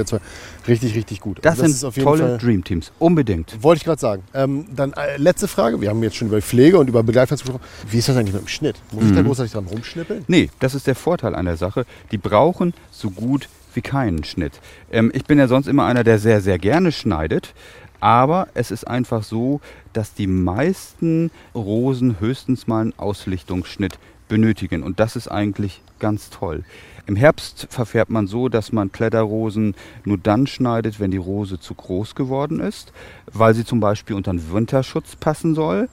Richtig, 0.69 0.95
richtig 0.95 1.21
gut. 1.21 1.39
Das, 1.43 1.59
das 1.59 1.81
sind 1.81 1.95
tolle 1.97 2.39
Dreamteams. 2.39 2.93
Unbedingt. 2.99 3.63
Wollte 3.63 3.79
ich 3.79 3.85
gerade 3.85 4.01
sagen. 4.01 4.23
Ähm, 4.35 4.67
dann 4.75 4.93
äh, 4.93 5.17
letzte 5.17 5.49
Frage. 5.49 5.81
Wir 5.81 5.91
haben 5.91 6.03
jetzt 6.03 6.17
schon 6.17 6.29
über 6.29 6.41
Pflege 6.41 6.79
und 6.79 6.89
über 6.89 7.03
Begleitpflanzen 7.03 7.47
gesprochen. 7.47 7.65
Wie 7.91 7.99
ist 7.99 8.09
das 8.09 8.17
eigentlich 8.17 8.35
mit 8.35 8.43
dem 8.43 8.49
Schnitt? 8.49 8.77
Muss 8.93 9.05
ich 9.05 9.13
da 9.13 9.23
mhm. 9.23 9.27
großartig 9.27 9.53
dran 9.53 9.67
rumschnippeln? 9.67 10.25
Nee, 10.29 10.51
das 10.59 10.75
ist 10.75 10.87
der 10.87 10.95
Vorteil 10.95 11.35
an 11.35 11.47
der 11.47 11.57
Sache. 11.57 11.87
Die 12.13 12.19
brauchen 12.19 12.75
so 12.91 13.11
gut 13.11 13.49
wie 13.75 13.83
keinen 13.83 14.25
Schnitt. 14.25 14.61
Ähm, 14.91 15.11
ich 15.15 15.25
bin 15.25 15.39
ja 15.39 15.49
sonst 15.49 15.67
immer 15.67 15.85
einer, 15.85 16.05
der 16.05 16.19
sehr, 16.19 16.41
sehr 16.41 16.59
gerne 16.59 16.93
schneidet. 16.93 17.55
Aber 18.01 18.49
es 18.55 18.71
ist 18.71 18.85
einfach 18.85 19.23
so, 19.23 19.61
dass 19.93 20.15
die 20.15 20.27
meisten 20.27 21.31
Rosen 21.55 22.19
höchstens 22.19 22.67
mal 22.67 22.81
einen 22.81 22.99
Auslichtungsschnitt 22.99 23.99
benötigen. 24.29 24.83
Und 24.83 25.01
das 25.01 25.17
ist 25.17 25.29
eigentlich 25.29 25.83
ganz 25.99 26.31
toll. 26.31 26.65
Im 27.07 27.17
Herbst 27.17 27.67
verfärbt 27.71 28.11
man 28.11 28.27
so, 28.27 28.49
dass 28.49 28.73
man 28.73 28.93
Kletterrosen 28.93 29.75
nur 30.05 30.17
dann 30.17 30.47
schneidet, 30.47 31.01
wenn 31.01 31.11
die 31.11 31.17
Rose 31.17 31.59
zu 31.59 31.75
groß 31.75 32.15
geworden 32.15 32.61
ist, 32.61 32.93
weil 33.33 33.53
sie 33.55 33.65
zum 33.65 33.81
Beispiel 33.81 34.17
unter 34.17 34.31
den 34.31 34.53
Winterschutz 34.53 35.17
passen 35.17 35.55
soll. 35.55 35.89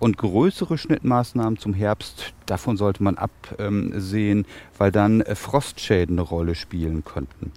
Und 0.00 0.16
größere 0.16 0.78
Schnittmaßnahmen 0.78 1.58
zum 1.58 1.74
Herbst, 1.74 2.32
davon 2.46 2.78
sollte 2.78 3.02
man 3.02 3.18
absehen, 3.18 4.46
weil 4.78 4.90
dann 4.90 5.20
äh, 5.20 5.34
Frostschäden 5.34 6.18
eine 6.18 6.26
Rolle 6.26 6.54
spielen 6.54 7.04
könnten. 7.04 7.52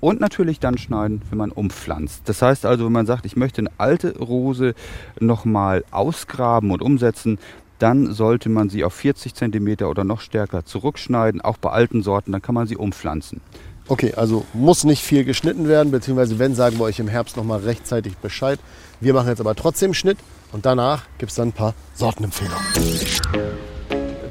Und 0.00 0.20
natürlich 0.20 0.60
dann 0.60 0.76
schneiden, 0.76 1.22
wenn 1.30 1.38
man 1.38 1.50
umpflanzt. 1.50 2.28
Das 2.28 2.42
heißt 2.42 2.66
also, 2.66 2.84
wenn 2.84 2.92
man 2.92 3.06
sagt, 3.06 3.24
ich 3.24 3.36
möchte 3.36 3.62
eine 3.62 3.70
alte 3.78 4.18
Rose 4.18 4.74
nochmal 5.18 5.84
ausgraben 5.92 6.72
und 6.72 6.82
umsetzen, 6.82 7.38
dann 7.78 8.12
sollte 8.12 8.48
man 8.48 8.68
sie 8.68 8.84
auf 8.84 8.92
40 8.94 9.34
cm 9.34 9.84
oder 9.84 10.04
noch 10.04 10.20
stärker 10.20 10.64
zurückschneiden, 10.64 11.40
auch 11.40 11.58
bei 11.58 11.70
alten 11.70 12.02
Sorten, 12.02 12.32
dann 12.32 12.42
kann 12.42 12.54
man 12.54 12.66
sie 12.66 12.76
umpflanzen. 12.76 13.40
Okay, 13.86 14.14
also 14.14 14.44
muss 14.52 14.84
nicht 14.84 15.02
viel 15.02 15.24
geschnitten 15.24 15.68
werden, 15.68 15.90
beziehungsweise 15.90 16.38
wenn, 16.38 16.54
sagen 16.54 16.78
wir 16.78 16.84
euch 16.84 16.98
im 16.98 17.08
Herbst 17.08 17.36
nochmal 17.36 17.60
rechtzeitig 17.60 18.16
Bescheid. 18.16 18.58
Wir 19.00 19.14
machen 19.14 19.28
jetzt 19.28 19.40
aber 19.40 19.54
trotzdem 19.54 19.94
Schnitt 19.94 20.18
und 20.54 20.64
danach 20.64 21.02
gibt 21.18 21.30
es 21.30 21.36
dann 21.36 21.48
ein 21.48 21.52
paar 21.52 21.74
Sortenempfehlungen. 21.94 22.64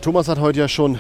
Thomas 0.01 0.29
hat 0.29 0.40
heute 0.40 0.59
ja 0.59 0.70
schon 0.70 0.98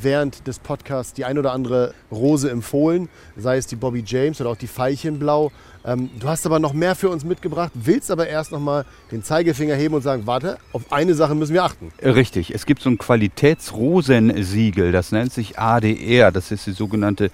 während 0.00 0.46
des 0.46 0.60
Podcasts 0.60 1.12
die 1.12 1.24
ein 1.24 1.38
oder 1.38 1.52
andere 1.52 1.92
Rose 2.10 2.48
empfohlen, 2.48 3.08
sei 3.36 3.56
es 3.56 3.66
die 3.66 3.74
Bobby 3.74 4.04
James 4.06 4.40
oder 4.40 4.50
auch 4.50 4.56
die 4.56 4.68
Veilchenblau. 4.68 5.50
Ähm, 5.84 6.08
du 6.20 6.28
hast 6.28 6.46
aber 6.46 6.60
noch 6.60 6.72
mehr 6.72 6.94
für 6.94 7.08
uns 7.08 7.24
mitgebracht, 7.24 7.72
willst 7.74 8.12
aber 8.12 8.28
erst 8.28 8.52
noch 8.52 8.60
mal 8.60 8.84
den 9.10 9.24
Zeigefinger 9.24 9.74
heben 9.74 9.94
und 9.94 10.02
sagen, 10.02 10.26
warte, 10.26 10.58
auf 10.72 10.92
eine 10.92 11.14
Sache 11.14 11.34
müssen 11.34 11.52
wir 11.52 11.64
achten. 11.64 11.90
Richtig, 12.02 12.54
es 12.54 12.64
gibt 12.64 12.80
so 12.80 12.90
ein 12.90 12.98
Qualitätsrosensiegel, 12.98 14.92
das 14.92 15.10
nennt 15.10 15.32
sich 15.32 15.58
ADR, 15.58 16.30
das 16.30 16.52
ist 16.52 16.66
die 16.66 16.72
sogenannte 16.72 17.30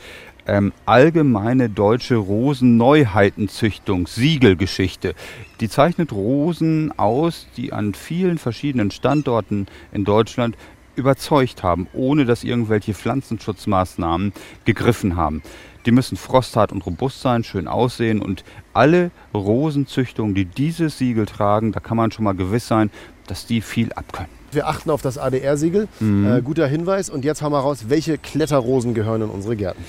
ähm, 0.47 0.73
allgemeine 0.85 1.69
deutsche 1.69 2.17
Rosenneuheitenzüchtung, 2.17 4.07
Siegelgeschichte. 4.07 5.15
Die 5.61 5.69
zeichnet 5.69 6.13
Rosen 6.13 6.97
aus, 6.99 7.47
die 7.57 7.73
an 7.73 7.95
vielen 7.95 8.39
verschiedenen 8.39 8.91
Standorten 8.91 9.67
in 9.93 10.05
Deutschland 10.05 10.57
überzeugt 10.95 11.63
haben, 11.63 11.87
ohne 11.93 12.25
dass 12.25 12.45
irgendwelche 12.45 12.95
Pflanzenschutzmaßnahmen 12.95 14.33
gegriffen 14.65 15.17
haben. 15.17 15.43
Die 15.85 15.93
müssen 15.93 16.17
frosthart 16.17 16.73
und 16.73 16.85
robust 16.85 17.21
sein, 17.21 17.45
schön 17.45 17.69
aussehen 17.69 18.21
und 18.21 18.45
alle 18.73 19.11
Rosenzüchtungen, 19.35 20.35
die 20.35 20.45
dieses 20.45 20.99
Siegel 20.99 21.27
tragen, 21.27 21.73
da 21.73 21.81
kann 21.81 21.97
man 21.97 22.11
schon 22.11 22.25
mal 22.25 22.35
gewiss 22.35 22.67
sein, 22.67 22.91
dass 23.29 23.47
die 23.47 23.61
viel 23.61 23.93
abkönnen. 23.93 24.37
Wir 24.53 24.69
achten 24.69 24.91
auf 24.91 25.03
das 25.03 25.19
ADR-Siegel. 25.19 25.89
Mhm. 26.01 26.27
Äh, 26.27 26.43
guter 26.43 26.67
Hinweis. 26.67 27.11
Und 27.11 27.25
jetzt 27.25 27.43
haben 27.43 27.53
wir 27.53 27.59
raus, 27.59 27.87
welche 27.89 28.17
Kletterrosen 28.17 28.95
gehören 28.95 29.23
in 29.23 29.29
unsere 29.29 29.57
Gärten. 29.57 29.85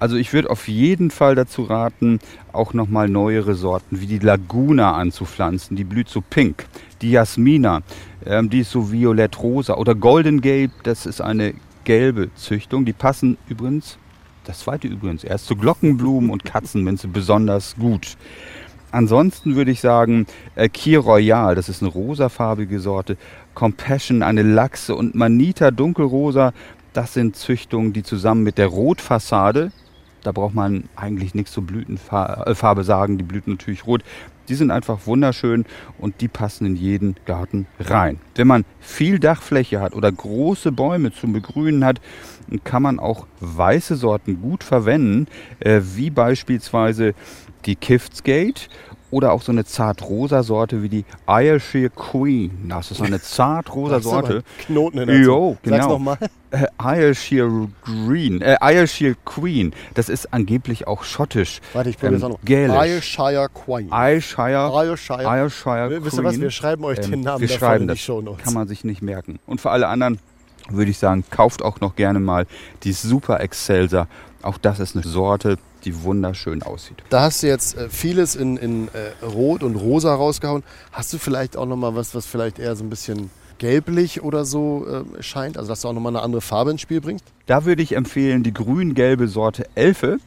Also 0.00 0.16
ich 0.16 0.32
würde 0.32 0.50
auf 0.50 0.68
jeden 0.68 1.10
Fall 1.10 1.34
dazu 1.34 1.64
raten, 1.64 2.20
auch 2.52 2.72
nochmal 2.72 3.08
neuere 3.08 3.54
Sorten 3.54 4.00
wie 4.00 4.06
die 4.06 4.18
Laguna 4.18 4.92
anzupflanzen. 4.92 5.76
Die 5.76 5.84
blüht 5.84 6.08
so 6.08 6.20
pink. 6.20 6.66
Die 7.02 7.10
Jasmina, 7.10 7.80
ähm, 8.24 8.50
die 8.50 8.60
ist 8.60 8.70
so 8.70 8.92
violett-rosa. 8.92 9.74
Oder 9.74 9.94
Golden 9.94 10.40
Gabe, 10.40 10.70
das 10.82 11.06
ist 11.06 11.20
eine 11.20 11.54
gelbe 11.84 12.30
Züchtung. 12.34 12.84
Die 12.84 12.92
passen 12.92 13.38
übrigens, 13.48 13.98
das 14.44 14.60
zweite 14.60 14.88
übrigens, 14.88 15.24
erst 15.24 15.46
zu 15.46 15.56
Glockenblumen 15.56 16.30
und 16.30 16.44
Katzenminze 16.44 17.08
besonders 17.12 17.74
gut. 17.76 18.16
Ansonsten 18.90 19.54
würde 19.54 19.70
ich 19.70 19.80
sagen, 19.80 20.26
äh, 20.54 20.68
Kier 20.68 21.00
Royal, 21.00 21.54
das 21.54 21.68
ist 21.68 21.82
eine 21.82 21.90
rosafarbige 21.90 22.80
Sorte. 22.80 23.18
Compassion, 23.54 24.22
eine 24.22 24.42
Lachse 24.42 24.94
und 24.94 25.14
Manita 25.14 25.70
dunkelrosa, 25.70 26.52
das 26.94 27.12
sind 27.12 27.36
Züchtungen, 27.36 27.92
die 27.92 28.02
zusammen 28.02 28.42
mit 28.42 28.56
der 28.56 28.68
Rotfassade, 28.68 29.72
da 30.22 30.32
braucht 30.32 30.54
man 30.54 30.84
eigentlich 30.96 31.34
nichts 31.34 31.52
zur 31.52 31.64
Blütenfarbe 31.64 32.84
sagen. 32.84 33.18
Die 33.18 33.24
blüht 33.24 33.46
natürlich 33.46 33.86
rot. 33.86 34.02
Die 34.48 34.54
sind 34.54 34.70
einfach 34.70 35.06
wunderschön 35.06 35.66
und 35.98 36.20
die 36.20 36.28
passen 36.28 36.64
in 36.66 36.76
jeden 36.76 37.16
Garten 37.26 37.66
rein. 37.78 38.18
Wenn 38.34 38.46
man 38.46 38.64
viel 38.80 39.18
Dachfläche 39.18 39.80
hat 39.80 39.94
oder 39.94 40.10
große 40.10 40.72
Bäume 40.72 41.12
zum 41.12 41.34
Begrünen 41.34 41.84
hat, 41.84 42.00
kann 42.64 42.82
man 42.82 42.98
auch 42.98 43.26
weiße 43.40 43.96
Sorten 43.96 44.40
gut 44.40 44.64
verwenden, 44.64 45.26
äh, 45.60 45.80
wie 45.82 46.08
beispielsweise 46.08 47.14
die 47.66 47.76
Kiftsgate 47.76 48.68
oder 49.10 49.32
auch 49.32 49.42
so 49.42 49.52
eine 49.52 49.64
zartrosa 49.64 50.42
Sorte 50.42 50.82
wie 50.82 50.88
die 50.88 51.04
Ayrshire 51.26 51.90
Queen. 51.90 52.68
Das 52.68 52.90
ist 52.90 53.00
eine 53.00 53.20
zartrosa 53.22 54.00
Sorte. 54.00 54.42
Knoten 54.58 54.98
in 54.98 55.08
der 55.08 55.18
Jo, 55.18 55.56
genau. 55.62 55.76
Sag's 55.76 55.88
nochmal. 55.88 56.18
Äh, 56.50 56.66
Ayrshire 56.78 57.68
Green, 57.82 58.40
äh, 58.40 58.56
Ayrshire 58.60 59.16
Queen. 59.24 59.74
Das 59.94 60.08
ist 60.08 60.32
angeblich 60.32 60.86
auch 60.86 61.04
schottisch. 61.04 61.60
Warte, 61.74 61.90
ich 61.90 61.98
probiere 61.98 62.16
ähm, 62.16 62.24
auch 62.24 62.28
noch. 62.30 62.82
Ayrshire 62.82 63.48
Queen. 63.52 63.90
Ayrshire, 63.92 64.70
Ayrshire, 64.72 65.24
Ayrshire 65.24 65.88
Queen. 65.88 66.04
Wisst 66.04 66.18
ihr 66.18 66.24
was, 66.24 66.40
wir 66.40 66.50
schreiben 66.50 66.84
euch 66.84 67.00
den 67.00 67.12
ähm, 67.12 67.20
Namen 67.20 67.40
wir 67.40 67.48
schreiben 67.48 67.88
in 67.88 67.94
die 67.94 68.00
Show 68.00 68.22
Notes. 68.22 68.44
Kann 68.44 68.54
man 68.54 68.66
sich 68.66 68.84
nicht 68.84 69.02
merken. 69.02 69.38
Und 69.46 69.60
für 69.60 69.70
alle 69.70 69.88
anderen 69.88 70.18
würde 70.70 70.90
ich 70.90 70.98
sagen, 70.98 71.24
kauft 71.30 71.62
auch 71.62 71.80
noch 71.80 71.96
gerne 71.96 72.20
mal 72.20 72.46
die 72.82 72.92
Super 72.92 73.40
Excelsa. 73.40 74.06
Auch 74.42 74.58
das 74.58 74.80
ist 74.80 74.94
eine 74.94 75.04
Sorte, 75.04 75.58
die 75.84 76.02
wunderschön 76.02 76.62
aussieht. 76.62 77.02
Da 77.08 77.22
hast 77.22 77.42
du 77.42 77.46
jetzt 77.46 77.76
äh, 77.76 77.88
vieles 77.88 78.34
in, 78.36 78.56
in 78.56 78.88
äh, 78.88 79.24
Rot 79.24 79.62
und 79.62 79.76
Rosa 79.76 80.14
rausgehauen. 80.14 80.62
Hast 80.92 81.12
du 81.12 81.18
vielleicht 81.18 81.56
auch 81.56 81.66
noch 81.66 81.76
mal 81.76 81.94
was, 81.94 82.14
was 82.14 82.26
vielleicht 82.26 82.58
eher 82.58 82.76
so 82.76 82.84
ein 82.84 82.90
bisschen 82.90 83.30
gelblich 83.58 84.22
oder 84.22 84.44
so 84.44 84.86
äh, 84.86 85.22
scheint? 85.22 85.56
Also 85.56 85.68
dass 85.68 85.82
du 85.82 85.88
auch 85.88 85.92
noch 85.92 86.00
mal 86.00 86.10
eine 86.10 86.22
andere 86.22 86.40
Farbe 86.40 86.70
ins 86.70 86.80
Spiel 86.80 87.00
bringst? 87.00 87.24
Da 87.46 87.64
würde 87.64 87.82
ich 87.82 87.94
empfehlen 87.94 88.42
die 88.42 88.54
grün-gelbe 88.54 89.28
Sorte 89.28 89.66
Elfe. 89.74 90.18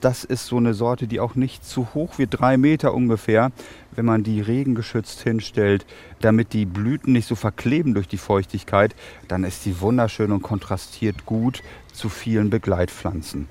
Das 0.00 0.24
ist 0.24 0.46
so 0.46 0.56
eine 0.56 0.74
Sorte, 0.74 1.06
die 1.06 1.20
auch 1.20 1.34
nicht 1.34 1.64
zu 1.64 1.94
hoch 1.94 2.18
wie 2.18 2.26
drei 2.26 2.56
Meter 2.56 2.92
ungefähr, 2.92 3.52
wenn 3.94 4.04
man 4.04 4.22
die 4.22 4.40
regengeschützt 4.40 5.22
hinstellt, 5.22 5.86
damit 6.20 6.52
die 6.52 6.66
Blüten 6.66 7.12
nicht 7.12 7.28
so 7.28 7.36
verkleben 7.36 7.94
durch 7.94 8.08
die 8.08 8.18
Feuchtigkeit, 8.18 8.94
dann 9.28 9.44
ist 9.44 9.64
die 9.64 9.80
wunderschön 9.80 10.32
und 10.32 10.42
kontrastiert 10.42 11.24
gut 11.26 11.62
zu 11.92 12.08
vielen 12.08 12.50
Begleitpflanzen. 12.50 13.48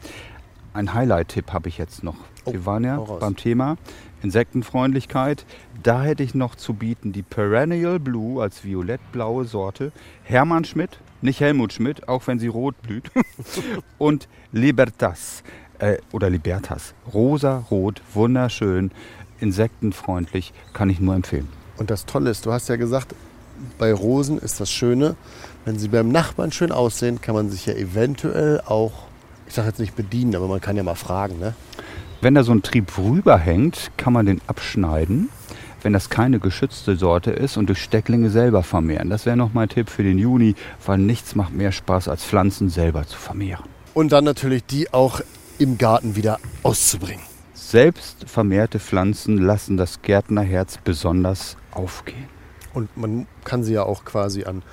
Ein 0.73 0.93
Highlight-Tipp 0.93 1.53
habe 1.53 1.69
ich 1.69 1.77
jetzt 1.77 2.03
noch. 2.03 2.15
Oh, 2.45 2.53
Wir 2.53 2.65
waren 2.65 2.83
ja 2.83 2.97
beim 2.97 3.35
Thema 3.35 3.77
Insektenfreundlichkeit. 4.23 5.45
Da 5.81 6.03
hätte 6.03 6.23
ich 6.23 6.33
noch 6.33 6.55
zu 6.55 6.73
bieten 6.73 7.11
die 7.11 7.21
Perennial 7.21 7.99
Blue 7.99 8.41
als 8.41 8.63
violettblaue 8.63 9.45
Sorte. 9.45 9.91
Hermann 10.23 10.65
Schmidt, 10.65 10.99
nicht 11.21 11.39
Helmut 11.39 11.73
Schmidt, 11.73 12.07
auch 12.07 12.25
wenn 12.27 12.39
sie 12.39 12.47
rot 12.47 12.81
blüht. 12.81 13.11
und 13.97 14.27
Libertas 14.51 15.43
äh, 15.79 15.97
oder 16.11 16.29
Libertas. 16.29 16.93
Rosa, 17.13 17.65
rot, 17.69 18.01
wunderschön, 18.13 18.91
insektenfreundlich, 19.39 20.53
kann 20.73 20.89
ich 20.89 20.99
nur 20.99 21.15
empfehlen. 21.15 21.49
Und 21.77 21.91
das 21.91 22.05
Tolle 22.05 22.29
ist, 22.29 22.45
du 22.45 22.51
hast 22.51 22.69
ja 22.69 22.77
gesagt, 22.77 23.13
bei 23.77 23.93
Rosen 23.93 24.39
ist 24.39 24.59
das 24.59 24.71
Schöne, 24.71 25.15
wenn 25.65 25.77
sie 25.77 25.87
beim 25.87 26.09
Nachbarn 26.09 26.51
schön 26.51 26.71
aussehen, 26.71 27.21
kann 27.21 27.35
man 27.35 27.49
sich 27.49 27.65
ja 27.65 27.73
eventuell 27.73 28.61
auch, 28.61 29.07
ich 29.53 29.55
sage 29.55 29.67
jetzt 29.67 29.79
nicht 29.79 29.95
bedienen, 29.95 30.35
aber 30.35 30.47
man 30.47 30.59
kann 30.61 30.77
ja 30.77 30.81
mal 30.81 30.95
fragen. 30.95 31.37
Ne? 31.37 31.53
Wenn 32.21 32.33
da 32.33 32.43
so 32.43 32.51
ein 32.51 32.63
Trieb 32.63 32.97
rüberhängt, 32.97 33.91
kann 33.97 34.11
man 34.11 34.25
den 34.25 34.41
abschneiden, 34.47 35.29
wenn 35.83 35.93
das 35.93 36.09
keine 36.09 36.39
geschützte 36.39 36.95
Sorte 36.95 37.29
ist 37.29 37.55
und 37.57 37.67
durch 37.67 37.83
Stecklinge 37.83 38.31
selber 38.31 38.63
vermehren. 38.63 39.11
Das 39.11 39.27
wäre 39.27 39.37
noch 39.37 39.53
mein 39.53 39.69
Tipp 39.69 39.91
für 39.91 40.01
den 40.01 40.17
Juni, 40.17 40.55
weil 40.83 40.97
nichts 40.97 41.35
macht 41.35 41.53
mehr 41.53 41.71
Spaß, 41.71 42.07
als 42.07 42.25
Pflanzen 42.25 42.69
selber 42.69 43.05
zu 43.05 43.15
vermehren. 43.15 43.65
Und 43.93 44.11
dann 44.11 44.23
natürlich 44.23 44.65
die 44.65 44.91
auch 44.91 45.21
im 45.59 45.77
Garten 45.77 46.15
wieder 46.15 46.39
auszubringen. 46.63 47.21
Selbst 47.53 48.27
vermehrte 48.27 48.79
Pflanzen 48.79 49.37
lassen 49.37 49.77
das 49.77 50.01
Gärtnerherz 50.01 50.79
besonders 50.83 51.57
aufgehen. 51.69 52.25
Und 52.73 52.97
man 52.97 53.27
kann 53.43 53.63
sie 53.63 53.73
ja 53.73 53.83
auch 53.83 54.03
quasi 54.03 54.45
an 54.45 54.63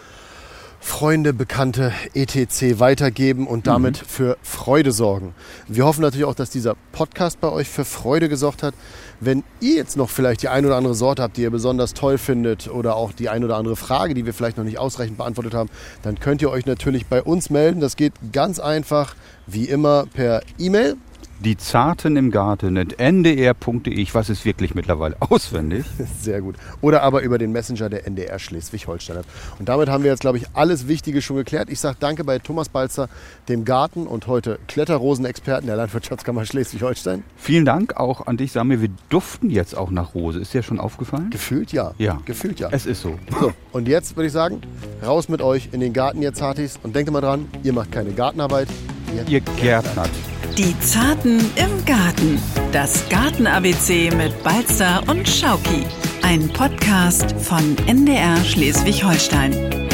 Freunde, 0.82 1.34
Bekannte, 1.34 1.92
etc. 2.14 2.80
weitergeben 2.80 3.46
und 3.46 3.66
damit 3.66 4.00
mhm. 4.00 4.06
für 4.06 4.38
Freude 4.42 4.92
sorgen. 4.92 5.34
Wir 5.68 5.84
hoffen 5.84 6.00
natürlich 6.00 6.24
auch, 6.24 6.34
dass 6.34 6.48
dieser 6.48 6.74
Podcast 6.90 7.40
bei 7.40 7.50
euch 7.50 7.68
für 7.68 7.84
Freude 7.84 8.30
gesorgt 8.30 8.62
hat. 8.62 8.74
Wenn 9.20 9.44
ihr 9.60 9.76
jetzt 9.76 9.98
noch 9.98 10.08
vielleicht 10.08 10.42
die 10.42 10.48
ein 10.48 10.64
oder 10.64 10.76
andere 10.76 10.94
Sorte 10.94 11.22
habt, 11.22 11.36
die 11.36 11.42
ihr 11.42 11.50
besonders 11.50 11.92
toll 11.92 12.16
findet 12.16 12.68
oder 12.68 12.96
auch 12.96 13.12
die 13.12 13.28
ein 13.28 13.44
oder 13.44 13.56
andere 13.56 13.76
Frage, 13.76 14.14
die 14.14 14.24
wir 14.24 14.32
vielleicht 14.32 14.56
noch 14.56 14.64
nicht 14.64 14.78
ausreichend 14.78 15.18
beantwortet 15.18 15.52
haben, 15.52 15.68
dann 16.02 16.18
könnt 16.18 16.40
ihr 16.40 16.50
euch 16.50 16.64
natürlich 16.64 17.06
bei 17.06 17.22
uns 17.22 17.50
melden. 17.50 17.80
Das 17.80 17.96
geht 17.96 18.14
ganz 18.32 18.58
einfach, 18.58 19.14
wie 19.46 19.66
immer, 19.66 20.06
per 20.06 20.42
E-Mail 20.58 20.96
die 21.40 21.57
Zarten 21.57 22.16
im 22.16 22.31
Garten 22.31 22.76
ndr.de. 22.76 23.92
Ich 23.94 24.14
weiß 24.14 24.29
es 24.29 24.44
wirklich 24.44 24.74
mittlerweile 24.74 25.16
auswendig. 25.20 25.85
Sehr 26.20 26.40
gut. 26.42 26.57
Oder 26.81 27.03
aber 27.03 27.22
über 27.22 27.38
den 27.38 27.53
Messenger 27.53 27.88
der 27.88 28.07
NDR 28.07 28.38
Schleswig-Holstein. 28.38 29.24
Und 29.59 29.68
damit 29.68 29.88
haben 29.88 30.05
wir 30.05 30.11
jetzt, 30.11 30.20
glaube 30.20 30.38
ich, 30.38 30.46
alles 30.55 30.87
Wichtige 30.87 31.22
schon 31.22 31.37
geklärt. 31.37 31.70
Ich 31.70 31.81
sage 31.81 31.96
danke 31.98 32.24
bei 32.24 32.38
Thomas 32.38 32.68
Balzer, 32.68 33.09
dem 33.48 33.64
Garten 33.64 34.07
und 34.07 34.26
heute 34.26 34.59
Kletterrosenexperten 34.68 35.66
der 35.66 35.76
Landwirtschaftskammer 35.76 36.44
Schleswig-Holstein. 36.44 37.24
Vielen 37.37 37.64
Dank 37.64 37.96
auch 37.96 38.26
an 38.26 38.37
dich, 38.37 38.53
Samir. 38.53 38.83
Wir 38.83 38.90
duften 39.09 39.50
jetzt 39.50 39.76
auch 39.76 39.90
nach 39.90 40.14
Rose. 40.14 40.38
Ist 40.40 40.53
dir 40.53 40.62
schon 40.62 40.79
aufgefallen? 40.79 41.31
Gefühlt 41.31 41.72
ja. 41.72 41.94
Ja. 41.98 42.20
Gefühlt 42.26 42.61
ja. 42.61 42.68
Es 42.70 42.87
ist 42.87 43.00
so. 43.00 43.18
So, 43.40 43.53
und 43.72 43.88
jetzt 43.88 44.16
würde 44.16 44.26
ich 44.26 44.33
sagen, 44.33 44.61
raus 45.05 45.29
mit 45.29 45.40
euch 45.40 45.70
in 45.72 45.81
den 45.81 45.92
Garten, 45.92 46.20
ihr 46.22 46.35
Zartis. 46.35 46.79
Und 46.83 46.94
denkt 46.94 47.09
immer 47.09 47.20
dran, 47.20 47.48
ihr 47.62 47.72
macht 47.72 47.92
keine 47.92 48.11
Gartenarbeit. 48.12 48.68
Ihr, 49.14 49.26
ihr 49.26 49.40
gärtnert. 49.40 50.11
Die 50.56 50.78
Zarten 50.80 51.38
im 51.56 51.84
Garten. 51.84 52.40
Das 52.72 53.08
Garten-ABC 53.08 54.10
mit 54.16 54.42
Balzer 54.42 55.02
und 55.06 55.28
Schauki. 55.28 55.84
Ein 56.22 56.48
Podcast 56.48 57.34
von 57.40 57.76
NDR 57.86 58.36
Schleswig-Holstein. 58.44 59.89